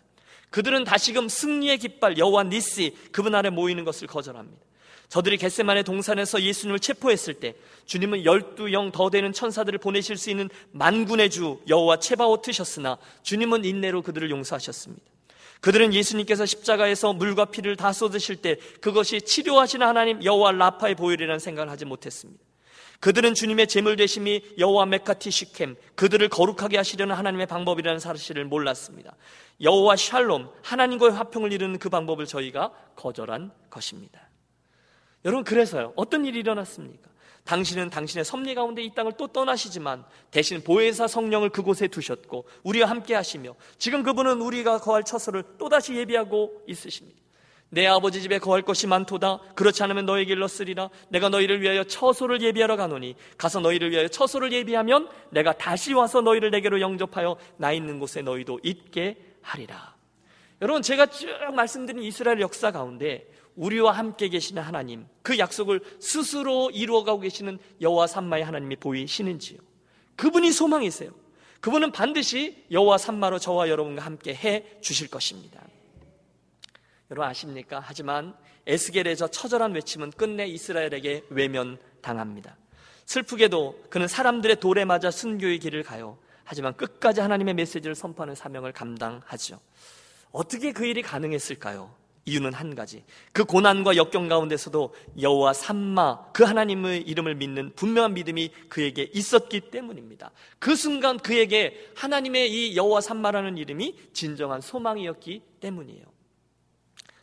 그들은 0.49 0.85
다시금 0.85 1.27
승리의 1.27 1.77
깃발 1.79 2.17
여호와 2.17 2.43
니시 2.43 2.95
그분 3.11 3.35
아래 3.35 3.49
모이는 3.49 3.83
것을 3.83 4.07
거절합니다. 4.07 4.65
저들이 5.09 5.37
겟세만의 5.37 5.83
동산에서 5.83 6.41
예수님을 6.41 6.79
체포했을 6.79 7.35
때 7.35 7.55
주님은 7.85 8.25
열두 8.25 8.73
영 8.73 8.91
더 8.91 9.09
되는 9.09 9.31
천사들을 9.31 9.79
보내실 9.79 10.17
수 10.17 10.29
있는 10.29 10.49
만군의 10.71 11.29
주 11.29 11.59
여호와 11.67 11.99
체바오트셨으나 11.99 12.97
주님은 13.23 13.65
인내로 13.65 14.01
그들을 14.01 14.29
용서하셨습니다. 14.29 15.03
그들은 15.61 15.93
예수님께서 15.93 16.45
십자가에서 16.45 17.13
물과 17.13 17.45
피를 17.45 17.75
다 17.75 17.91
쏟으실 17.91 18.37
때 18.37 18.57
그것이 18.81 19.21
치료하시는 19.21 19.85
하나님 19.85 20.23
여호와 20.23 20.51
라파의 20.53 20.95
보혈이라는 20.95 21.39
생각을 21.39 21.71
하지 21.71 21.85
못했습니다. 21.85 22.43
그들은 22.99 23.35
주님의 23.35 23.67
제물 23.67 23.95
되심이 23.95 24.41
여호와 24.57 24.87
메카티 24.87 25.29
시캠 25.29 25.75
그들을 25.95 26.27
거룩하게 26.29 26.77
하시려는 26.77 27.15
하나님의 27.15 27.45
방법이라는 27.45 27.99
사실을 27.99 28.45
몰랐습니다. 28.45 29.15
여호와 29.61 29.95
샬롬 29.95 30.49
하나님과의 30.63 31.13
화평을 31.13 31.53
이루는 31.53 31.79
그 31.79 31.89
방법을 31.89 32.25
저희가 32.25 32.71
거절한 32.95 33.51
것입니다. 33.69 34.29
여러분 35.25 35.43
그래서요. 35.43 35.93
어떤 35.95 36.25
일이 36.25 36.39
일어났습니까? 36.39 37.09
당신은 37.47 37.89
당신의 37.89 38.25
섭리 38.25 38.53
가운데 38.53 38.83
이 38.83 38.93
땅을 38.93 39.13
또 39.17 39.27
떠나시지만 39.27 40.03
대신 40.31 40.61
보혜사 40.61 41.07
성령을 41.07 41.49
그곳에 41.49 41.87
두셨고 41.87 42.45
우리와 42.63 42.89
함께 42.89 43.15
하시며 43.15 43.55
지금 43.77 44.03
그분은 44.03 44.41
우리가 44.41 44.79
거할 44.79 45.03
처소를 45.03 45.43
또다시 45.57 45.95
예비하고 45.95 46.63
있으십니다. 46.67 47.17
내 47.69 47.85
아버지 47.85 48.21
집에 48.21 48.37
거할 48.37 48.61
것이 48.61 48.85
많도다. 48.87 49.39
그렇지 49.55 49.81
않으면 49.83 50.05
너에게 50.05 50.33
일렀으리라. 50.33 50.89
내가 51.09 51.29
너희를 51.29 51.61
위하여 51.61 51.83
처소를 51.85 52.41
예비하러 52.41 52.75
가노니 52.75 53.15
가서 53.37 53.61
너희를 53.61 53.91
위하여 53.91 54.07
처소를 54.09 54.51
예비하면 54.51 55.09
내가 55.31 55.53
다시 55.53 55.93
와서 55.93 56.21
너희를 56.21 56.51
내게로 56.51 56.81
영접하여 56.81 57.37
나 57.57 57.71
있는 57.71 57.99
곳에 57.99 58.21
너희도 58.21 58.59
있게 58.63 59.17
하리라. 59.41 59.95
여러분 60.61 60.81
제가 60.81 61.05
쭉 61.07 61.29
말씀드린 61.55 62.03
이스라엘 62.03 62.41
역사 62.41 62.71
가운데 62.71 63.29
우리와 63.57 63.91
함께 63.91 64.29
계시는 64.29 64.61
하나님 64.61 65.05
그 65.23 65.37
약속을 65.37 65.81
스스로 65.99 66.69
이루어가고 66.69 67.21
계시는 67.21 67.59
여호와 67.81 68.07
삼마의 68.07 68.45
하나님이 68.45 68.77
보이시는지요? 68.77 69.59
그분이 70.15 70.51
소망이세요. 70.51 71.11
그분은 71.59 71.91
반드시 71.91 72.63
여호와 72.71 72.97
삼마로 72.97 73.39
저와 73.39 73.67
여러분과 73.67 74.05
함께 74.05 74.33
해 74.33 74.79
주실 74.81 75.09
것입니다. 75.09 75.61
여러분 77.09 77.29
아십니까? 77.29 77.81
하지만 77.83 78.35
에스겔의 78.67 79.17
저 79.17 79.27
처절한 79.27 79.73
외침은 79.73 80.11
끝내 80.11 80.45
이스라엘에게 80.45 81.23
외면당합니다. 81.29 82.57
슬프게도 83.05 83.85
그는 83.89 84.07
사람들의 84.07 84.57
돌에 84.57 84.85
맞아 84.85 85.09
순교의 85.09 85.59
길을 85.59 85.83
가요. 85.83 86.17
하지만 86.43 86.75
끝까지 86.75 87.21
하나님의 87.21 87.55
메시지를 87.55 87.95
선포하는 87.95 88.35
사명을 88.35 88.71
감당하죠. 88.73 89.59
어떻게 90.31 90.73
그 90.73 90.85
일이 90.85 91.01
가능했을까요? 91.01 91.93
이유는 92.27 92.53
한 92.53 92.75
가지. 92.75 93.03
그 93.31 93.45
고난과 93.45 93.95
역경 93.95 94.27
가운데서도 94.27 94.93
여호와 95.19 95.53
삼마 95.53 96.33
그 96.33 96.43
하나님의 96.43 97.01
이름을 97.03 97.35
믿는 97.35 97.71
분명한 97.75 98.13
믿음이 98.13 98.51
그에게 98.67 99.09
있었기 99.13 99.71
때문입니다. 99.71 100.31
그 100.59 100.75
순간 100.75 101.17
그에게 101.17 101.89
하나님의 101.95 102.51
이 102.51 102.75
여호와 102.75 102.99
삼마라는 103.01 103.57
이름이 103.57 103.95
진정한 104.11 104.59
소망이었기 104.59 105.41
때문이에요. 105.61 106.03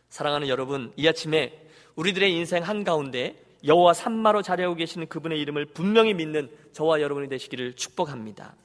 사랑하는 0.09 0.47
여러분, 0.47 0.91
이 0.97 1.07
아침에 1.07 1.67
우리들의 1.95 2.33
인생 2.33 2.63
한 2.63 2.83
가운데 2.83 3.39
여호와 3.63 3.93
산마로 3.93 4.41
자리하고 4.41 4.75
계시는 4.75 5.07
그분의 5.07 5.39
이름을 5.39 5.65
분명히 5.65 6.13
믿는 6.13 6.49
저와 6.73 7.01
여러분이 7.01 7.29
되시기를 7.29 7.73
축복합니다. 7.73 8.55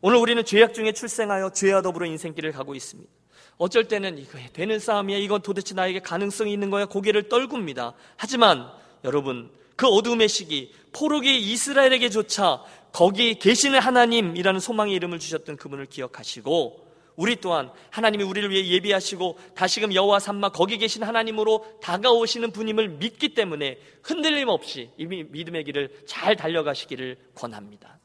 오늘 0.00 0.18
우리는 0.18 0.42
죄악 0.44 0.72
중에 0.72 0.92
출생하여 0.92 1.50
죄와 1.50 1.82
더불어 1.82 2.06
인생길을 2.06 2.52
가고 2.52 2.74
있습니다. 2.74 3.17
어쩔 3.58 3.88
때는 3.88 4.18
이거 4.18 4.38
되는 4.52 4.78
싸움이야. 4.78 5.18
이건 5.18 5.42
도대체 5.42 5.74
나에게 5.74 5.98
가능성이 6.00 6.52
있는 6.52 6.70
거야. 6.70 6.86
고개를 6.86 7.28
떨굽니다. 7.28 7.94
하지만 8.16 8.70
여러분, 9.04 9.50
그 9.76 9.86
어두움의 9.86 10.28
시기, 10.28 10.72
포로기 10.92 11.38
이스라엘에게조차 11.38 12.62
거기 12.92 13.34
계시는 13.34 13.78
하나님이라는 13.78 14.60
소망의 14.60 14.94
이름을 14.94 15.18
주셨던 15.18 15.56
그분을 15.56 15.86
기억하시고 15.86 16.88
우리 17.16 17.36
또한 17.36 17.70
하나님이 17.90 18.22
우리를 18.22 18.48
위해 18.50 18.64
예비하시고 18.68 19.38
다시금 19.56 19.92
여호와 19.92 20.20
삼마 20.20 20.50
거기 20.50 20.78
계신 20.78 21.02
하나님으로 21.02 21.78
다가오시는 21.82 22.52
분임을 22.52 22.88
믿기 22.90 23.34
때문에 23.34 23.78
흔들림 24.04 24.48
없이 24.48 24.90
이 24.96 25.04
믿음의 25.06 25.64
길을 25.64 26.04
잘 26.06 26.36
달려가시기를 26.36 27.16
권합니다. 27.34 27.98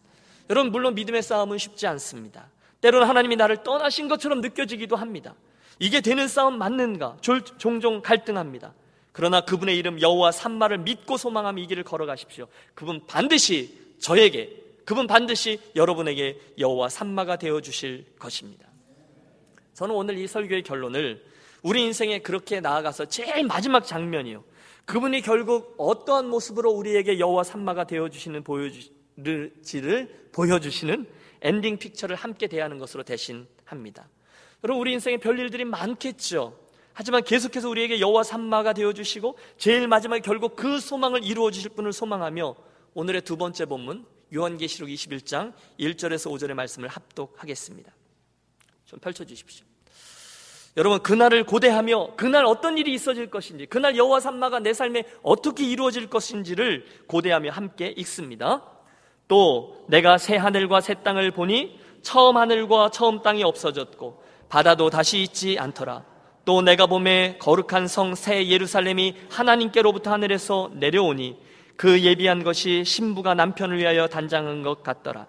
여러분 0.49 0.71
물론 0.71 0.95
믿음의 0.95 1.21
싸움은 1.21 1.59
쉽지 1.59 1.85
않습니다. 1.87 2.49
때로는 2.83 3.07
하나님이 3.07 3.37
나를 3.37 3.63
떠나신 3.63 4.09
것처럼 4.09 4.41
느껴지기도 4.41 4.97
합니다. 4.97 5.35
이게 5.79 6.01
되는 6.01 6.27
싸움 6.27 6.57
맞는가? 6.57 7.17
종종 7.57 8.01
갈등합니다. 8.01 8.73
그러나 9.13 9.41
그분의 9.41 9.77
이름 9.77 10.01
여호와 10.01 10.33
삼마를 10.33 10.79
믿고 10.79 11.15
소망하며 11.15 11.61
이 11.61 11.67
길을 11.67 11.83
걸어가십시오. 11.83 12.47
그분 12.75 13.05
반드시 13.07 13.79
저에게 13.99 14.61
그분 14.83 15.07
반드시 15.07 15.61
여러분에게 15.77 16.37
여호와 16.59 16.89
삼마가 16.89 17.37
되어 17.37 17.61
주실 17.61 18.05
것입니다. 18.19 18.67
저는 19.75 19.95
오늘 19.95 20.17
이 20.17 20.27
설교의 20.27 20.63
결론을 20.63 21.23
우리 21.61 21.83
인생에 21.83 22.19
그렇게 22.19 22.59
나아가서 22.59 23.05
제일 23.05 23.45
마지막 23.45 23.85
장면이요. 23.85 24.43
그분이 24.83 25.21
결국 25.21 25.75
어떠한 25.77 26.27
모습으로 26.27 26.69
우리에게 26.71 27.17
여호와 27.17 27.43
산마가 27.43 27.85
되어 27.85 28.09
주시는 28.09 28.43
보여주 28.43 28.89
지를 29.63 30.29
보여주시는 30.31 31.07
엔딩 31.41 31.77
픽처를 31.77 32.15
함께 32.15 32.47
대하는 32.47 32.79
것으로 32.79 33.03
대신합니다. 33.03 34.09
여러분 34.63 34.81
우리 34.81 34.93
인생에 34.93 35.17
별일들이 35.17 35.65
많겠죠. 35.65 36.57
하지만 36.93 37.23
계속해서 37.23 37.69
우리에게 37.69 37.99
여호와 37.99 38.23
산마가 38.23 38.73
되어 38.73 38.93
주시고 38.93 39.37
제일 39.57 39.87
마지막에 39.87 40.21
결국 40.21 40.55
그 40.55 40.79
소망을 40.79 41.23
이루어 41.23 41.51
주실 41.51 41.71
분을 41.71 41.91
소망하며 41.91 42.55
오늘의 42.93 43.21
두 43.21 43.35
번째 43.35 43.65
본문 43.65 44.05
요한계시록 44.33 44.89
21장 44.89 45.53
1절에서 45.79 46.31
5절의 46.31 46.53
말씀을 46.53 46.87
합독하겠습니다. 46.89 47.91
좀 48.85 48.99
펼쳐 48.99 49.25
주십시오. 49.25 49.65
여러분 50.75 51.01
그날을 51.03 51.43
고대하며 51.45 52.15
그날 52.15 52.45
어떤 52.45 52.77
일이 52.77 52.93
있어질 52.93 53.29
것인지 53.29 53.67
그날 53.67 53.95
여호와 53.95 54.19
삼마가 54.19 54.59
내 54.59 54.73
삶에 54.73 55.03
어떻게 55.21 55.65
이루어질 55.65 56.09
것인지를 56.09 56.85
고대하며 57.07 57.51
함께 57.51 57.93
읽습니다. 57.97 58.69
또 59.27 59.83
내가 59.87 60.17
새 60.17 60.35
하늘과 60.37 60.81
새 60.81 60.95
땅을 60.95 61.31
보니 61.31 61.79
처음 62.01 62.37
하늘과 62.37 62.89
처음 62.91 63.21
땅이 63.21 63.43
없어졌고 63.43 64.21
바다도 64.49 64.89
다시 64.89 65.21
있지 65.21 65.57
않더라. 65.59 66.03
또 66.45 66.61
내가 66.61 66.85
봄에 66.87 67.37
거룩한 67.39 67.87
성 67.87 68.15
새 68.15 68.47
예루살렘이 68.47 69.15
하나님께로부터 69.29 70.11
하늘에서 70.11 70.71
내려오니 70.73 71.37
그 71.77 72.01
예비한 72.01 72.43
것이 72.43 72.83
신부가 72.85 73.33
남편을 73.33 73.77
위하여 73.77 74.07
단장한 74.07 74.61
것 74.61 74.83
같더라. 74.83 75.25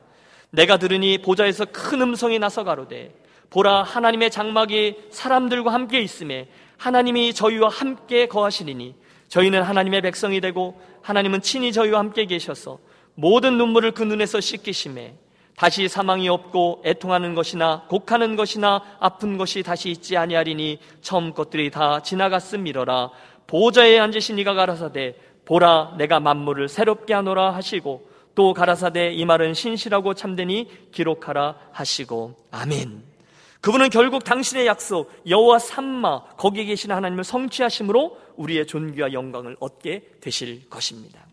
내가 0.51 0.77
들으니 0.77 1.19
보좌에서 1.19 1.65
큰 1.67 2.03
음성이 2.03 2.39
나서 2.39 2.65
가로되 2.65 3.15
보라 3.51 3.83
하나님의 3.85 4.31
장막이 4.31 4.97
사람들과 5.11 5.73
함께 5.73 6.01
있음에 6.01 6.49
하나님이 6.77 7.33
저희와 7.33 7.69
함께 7.69 8.27
거하시리니 8.27 8.95
저희는 9.29 9.63
하나님의 9.63 10.03
백성이 10.03 10.41
되고 10.41 10.81
하나님은 11.03 11.41
친히 11.41 11.73
저희와 11.73 12.01
함께 12.01 12.27
계셔서 12.27 12.79
모든 13.14 13.59
눈물을 13.59 13.92
그 13.92 14.03
눈에서 14.03 14.40
씻기심에 14.40 15.14
다시 15.57 15.88
사망이 15.88 16.29
없고 16.29 16.83
애통하는 16.85 17.35
것이나 17.35 17.85
곡하는 17.88 18.37
것이나 18.37 18.83
아픈 18.98 19.37
것이 19.38 19.62
다시 19.62 19.90
있지 19.90 20.16
아니하리니 20.16 20.81
처음 21.00 21.33
것들이 21.33 21.70
다 21.70 22.03
지나갔음이러라 22.03 23.11
보좌에 23.46 23.98
앉으신 23.98 24.38
이가 24.38 24.55
가라사대 24.55 25.14
보라 25.44 25.94
내가 25.98 26.18
만물을 26.20 26.68
새롭게 26.68 27.14
하노라 27.14 27.55
하시고 27.55 28.09
또 28.35 28.53
가라사대 28.53 29.12
이 29.12 29.24
말은 29.24 29.55
신실하고 29.55 30.14
참되니 30.14 30.90
기록하라 30.90 31.57
하시고 31.70 32.35
아멘. 32.50 33.14
그분은 33.61 33.90
결국 33.90 34.24
당신의 34.24 34.66
약속 34.66 35.11
여호와 35.27 35.59
삼마 35.59 36.37
거기에 36.37 36.64
계신 36.64 36.90
하나님을 36.90 37.24
성취하심으로 37.24 38.18
우리의 38.37 38.66
존귀와 38.66 39.12
영광을 39.12 39.57
얻게 39.61 40.03
되실 40.20 40.68
것입니다. 40.68 41.24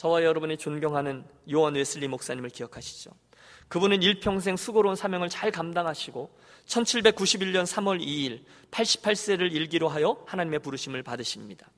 저와 0.00 0.24
여러분이 0.24 0.56
존경하는 0.56 1.26
요한 1.52 1.74
웨슬리 1.74 2.08
목사님을 2.08 2.48
기억하시죠? 2.48 3.10
그분은 3.68 4.02
일평생 4.02 4.56
수고로운 4.56 4.96
사명을 4.96 5.28
잘 5.28 5.50
감당하시고 5.50 6.30
1791년 6.64 7.64
3월 7.64 8.00
2일 8.00 8.42
88세를 8.70 9.52
일기로 9.52 9.90
하여 9.90 10.24
하나님의 10.24 10.60
부르심을 10.60 11.02
받으십니다. 11.02 11.68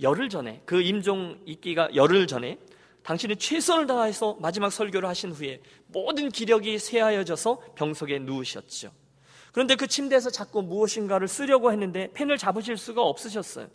열흘 0.00 0.28
전에 0.28 0.62
그 0.66 0.80
임종 0.80 1.40
있기가 1.46 1.96
열흘 1.96 2.28
전에 2.28 2.60
당신이 3.02 3.34
최선을 3.34 3.88
다해서 3.88 4.36
마지막 4.38 4.70
설교를 4.70 5.08
하신 5.08 5.32
후에 5.32 5.60
모든 5.88 6.28
기력이 6.28 6.78
쇠하여져서 6.78 7.74
병석에 7.74 8.20
누우셨죠. 8.20 8.92
그런데 9.50 9.74
그 9.74 9.88
침대에서 9.88 10.30
자꾸 10.30 10.62
무엇인가를 10.62 11.26
쓰려고 11.26 11.72
했는데 11.72 12.08
펜을 12.14 12.38
잡으실 12.38 12.76
수가 12.76 13.02
없으셨어요. 13.02 13.66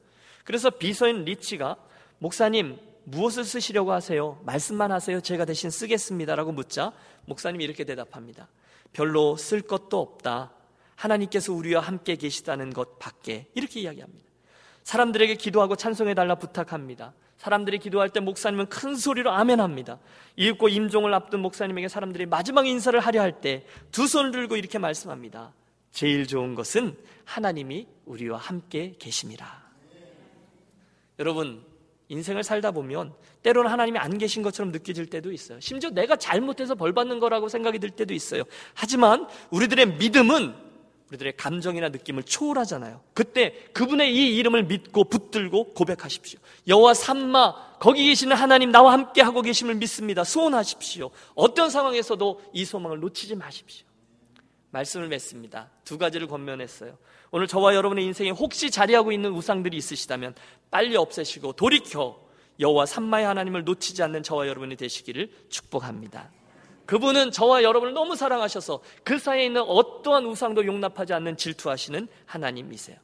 그래서 0.45 0.69
비서인 0.69 1.25
리치가 1.25 1.75
목사님 2.19 2.92
무엇을 3.05 3.43
쓰시려고 3.43 3.91
하세요? 3.91 4.39
말씀만 4.45 4.91
하세요. 4.91 5.19
제가 5.21 5.45
대신 5.45 5.69
쓰겠습니다라고 5.69 6.51
묻자 6.51 6.93
목사님이 7.25 7.63
이렇게 7.63 7.83
대답합니다. 7.83 8.47
별로 8.93 9.35
쓸 9.37 9.61
것도 9.61 9.99
없다. 9.99 10.53
하나님께서 10.95 11.53
우리와 11.53 11.81
함께 11.81 12.15
계시다는 12.15 12.71
것 12.71 12.99
밖에 12.99 13.47
이렇게 13.55 13.81
이야기합니다. 13.81 14.29
사람들에게 14.83 15.35
기도하고 15.35 15.75
찬송해 15.75 16.13
달라 16.13 16.35
부탁합니다. 16.35 17.13
사람들이 17.37 17.79
기도할 17.79 18.09
때 18.09 18.19
목사님은 18.19 18.67
큰 18.67 18.95
소리로 18.95 19.31
아멘합니다. 19.31 19.99
이윽고 20.37 20.69
임종을 20.69 21.13
앞둔 21.13 21.41
목사님에게 21.41 21.87
사람들이 21.89 22.25
마지막 22.25 22.67
인사를 22.67 22.97
하려 22.99 23.21
할 23.21 23.41
때 23.41 23.65
두 23.91 24.07
손을 24.07 24.31
들고 24.31 24.55
이렇게 24.55 24.77
말씀합니다. 24.77 25.53
제일 25.91 26.25
좋은 26.25 26.55
것은 26.55 26.95
하나님이 27.25 27.87
우리와 28.05 28.37
함께 28.37 28.95
계심이라. 28.99 29.63
여러분, 31.19 31.65
인생을 32.13 32.43
살다 32.43 32.71
보면 32.71 33.13
때로는 33.41 33.69
하나님이 33.69 33.97
안 33.97 34.17
계신 34.17 34.43
것처럼 34.43 34.71
느껴질 34.71 35.07
때도 35.07 35.31
있어요. 35.31 35.59
심지어 35.59 35.89
내가 35.89 36.15
잘못해서 36.15 36.75
벌 36.75 36.93
받는 36.93 37.19
거라고 37.19 37.49
생각이 37.49 37.79
들 37.79 37.89
때도 37.89 38.13
있어요. 38.13 38.43
하지만 38.73 39.27
우리들의 39.49 39.97
믿음은 39.97 40.53
우리들의 41.09 41.33
감정이나 41.37 41.89
느낌을 41.89 42.23
초월하잖아요. 42.23 43.01
그때 43.13 43.53
그분의 43.73 44.15
이 44.15 44.35
이름을 44.37 44.63
믿고 44.63 45.03
붙들고 45.03 45.73
고백하십시오. 45.73 46.39
여호와 46.67 46.93
삼마 46.93 47.77
거기 47.79 48.05
계시는 48.05 48.35
하나님 48.35 48.71
나와 48.71 48.93
함께 48.93 49.21
하고 49.21 49.41
계심을 49.41 49.75
믿습니다. 49.75 50.23
소원하십시오. 50.23 51.11
어떤 51.35 51.69
상황에서도 51.69 52.41
이 52.53 52.65
소망을 52.65 52.99
놓치지 52.99 53.35
마십시오. 53.35 53.85
말씀을 54.71 55.07
맺습니다. 55.07 55.69
두 55.83 55.99
가지를 55.99 56.27
권면했어요. 56.27 56.97
오늘 57.35 57.47
저와 57.47 57.73
여러분의 57.73 58.05
인생에 58.05 58.29
혹시 58.29 58.69
자리하고 58.69 59.11
있는 59.11 59.31
우상들이 59.31 59.75
있으시다면 59.75 60.35
빨리 60.69 60.95
없애시고 60.95 61.53
돌이켜 61.53 62.21
여호와 62.59 62.85
삼마의 62.85 63.25
하나님을 63.25 63.63
놓치지 63.63 64.03
않는 64.03 64.21
저와 64.21 64.47
여러분이 64.47 64.75
되시기를 64.75 65.31
축복합니다. 65.49 66.29
그분은 66.85 67.31
저와 67.31 67.63
여러분을 67.63 67.95
너무 67.95 68.15
사랑하셔서 68.15 68.81
그 69.03 69.17
사이에 69.17 69.45
있는 69.45 69.63
어떠한 69.63 70.27
우상도 70.27 70.67
용납하지 70.67 71.13
않는 71.13 71.35
질투하시는 71.35 72.07
하나님이세요. 72.27 72.97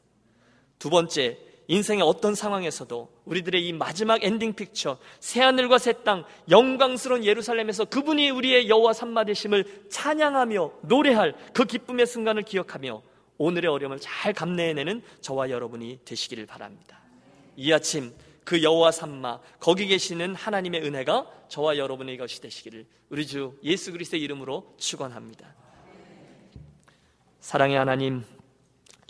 두 0.78 0.90
번째, 0.90 1.36
인생의 1.66 2.04
어떤 2.04 2.36
상황에서도 2.36 3.08
우리들의 3.24 3.66
이 3.66 3.72
마지막 3.72 4.22
ending 4.22 4.54
picture, 4.54 4.98
새하늘과 5.18 5.78
새 5.78 6.04
땅, 6.04 6.22
영광스러운 6.48 7.24
예루살렘에서 7.24 7.84
그분이 7.84 8.30
우리의 8.30 8.68
여호와 8.68 8.92
삼마 8.92 9.24
되심을 9.24 9.86
찬양하며 9.90 10.70
노래할 10.82 11.34
그 11.52 11.64
기쁨의 11.64 12.06
순간을 12.06 12.44
기억하며 12.44 13.02
오늘의 13.40 13.70
어려움을 13.70 13.98
잘 14.00 14.34
감내해내는 14.34 15.00
저와 15.22 15.48
여러분이 15.48 16.00
되시기를 16.04 16.44
바랍니다. 16.44 17.00
이 17.56 17.72
아침 17.72 18.12
그 18.44 18.62
여호와 18.62 18.92
삼마 18.92 19.40
거기 19.58 19.86
계시는 19.86 20.34
하나님의 20.34 20.82
은혜가 20.82 21.26
저와 21.48 21.78
여러분의 21.78 22.18
것이 22.18 22.42
되시기를 22.42 22.84
우리 23.08 23.26
주 23.26 23.58
예수 23.64 23.92
그리스도의 23.92 24.22
이름으로 24.22 24.74
축원합니다. 24.76 25.54
사랑의 27.40 27.78
하나님 27.78 28.24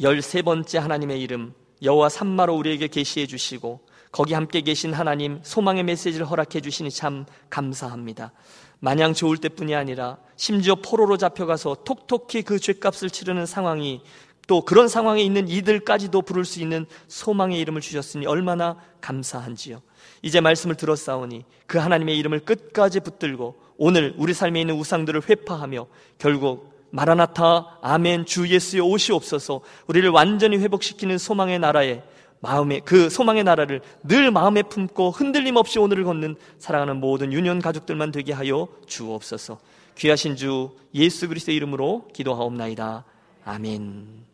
열세 0.00 0.42
번째 0.42 0.78
하나님의 0.78 1.20
이름 1.20 1.52
여호와 1.82 2.08
삼마로 2.08 2.54
우리에게 2.54 2.86
계시해 2.86 3.26
주시고 3.26 3.80
거기 4.12 4.34
함께 4.34 4.60
계신 4.60 4.92
하나님 4.92 5.40
소망의 5.42 5.84
메시지를 5.84 6.28
허락해 6.28 6.60
주시니 6.60 6.90
참 6.90 7.26
감사합니다. 7.48 8.32
마냥 8.80 9.14
좋을 9.14 9.36
때뿐이 9.36 9.74
아니라 9.74 10.18
심지어 10.36 10.74
포로로 10.74 11.16
잡혀가서 11.16 11.78
톡톡히 11.84 12.42
그 12.42 12.58
죄값을 12.58 13.10
치르는 13.10 13.46
상황이 13.46 14.02
또 14.46 14.62
그런 14.62 14.88
상황에 14.88 15.22
있는 15.22 15.46
이들까지도 15.46 16.22
부를 16.22 16.44
수 16.44 16.60
있는 16.60 16.86
소망의 17.06 17.60
이름을 17.60 17.80
주셨으니 17.80 18.26
얼마나 18.26 18.76
감사한지요. 19.00 19.80
이제 20.22 20.40
말씀을 20.40 20.74
들었사오니 20.74 21.44
그 21.66 21.78
하나님의 21.78 22.18
이름을 22.18 22.40
끝까지 22.40 23.00
붙들고 23.00 23.54
오늘 23.76 24.14
우리 24.18 24.34
삶에 24.34 24.60
있는 24.60 24.74
우상들을 24.74 25.22
회파하며 25.28 25.86
결국 26.18 26.70
마라나타 26.90 27.78
아멘 27.80 28.26
주 28.26 28.48
예수의 28.48 28.82
오시옵소서 28.82 29.60
우리를 29.86 30.08
완전히 30.10 30.58
회복시키는 30.58 31.18
소망의 31.18 31.60
나라에 31.60 32.02
마음에 32.40 32.80
그 32.80 33.10
소망의 33.10 33.44
나라를 33.44 33.82
늘 34.02 34.30
마음에 34.30 34.62
품고 34.62 35.10
흔들림 35.10 35.56
없이 35.56 35.78
오늘을 35.78 36.04
걷는 36.04 36.36
사랑하는 36.58 36.96
모든 36.98 37.32
유년 37.32 37.60
가족들만 37.60 38.12
되게 38.12 38.32
하여 38.32 38.68
주옵소서. 38.86 39.58
귀하신 39.96 40.36
주 40.36 40.74
예수 40.94 41.28
그리스도의 41.28 41.56
이름으로 41.56 42.08
기도하옵나이다. 42.14 43.04
아멘. 43.44 44.24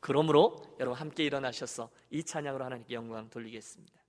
그러므로 0.00 0.62
여러분 0.80 0.98
함께 0.98 1.24
일어나셔서 1.24 1.90
이 2.10 2.24
찬양으로 2.24 2.64
하나님께 2.64 2.94
영광 2.94 3.28
돌리겠습니다. 3.28 4.03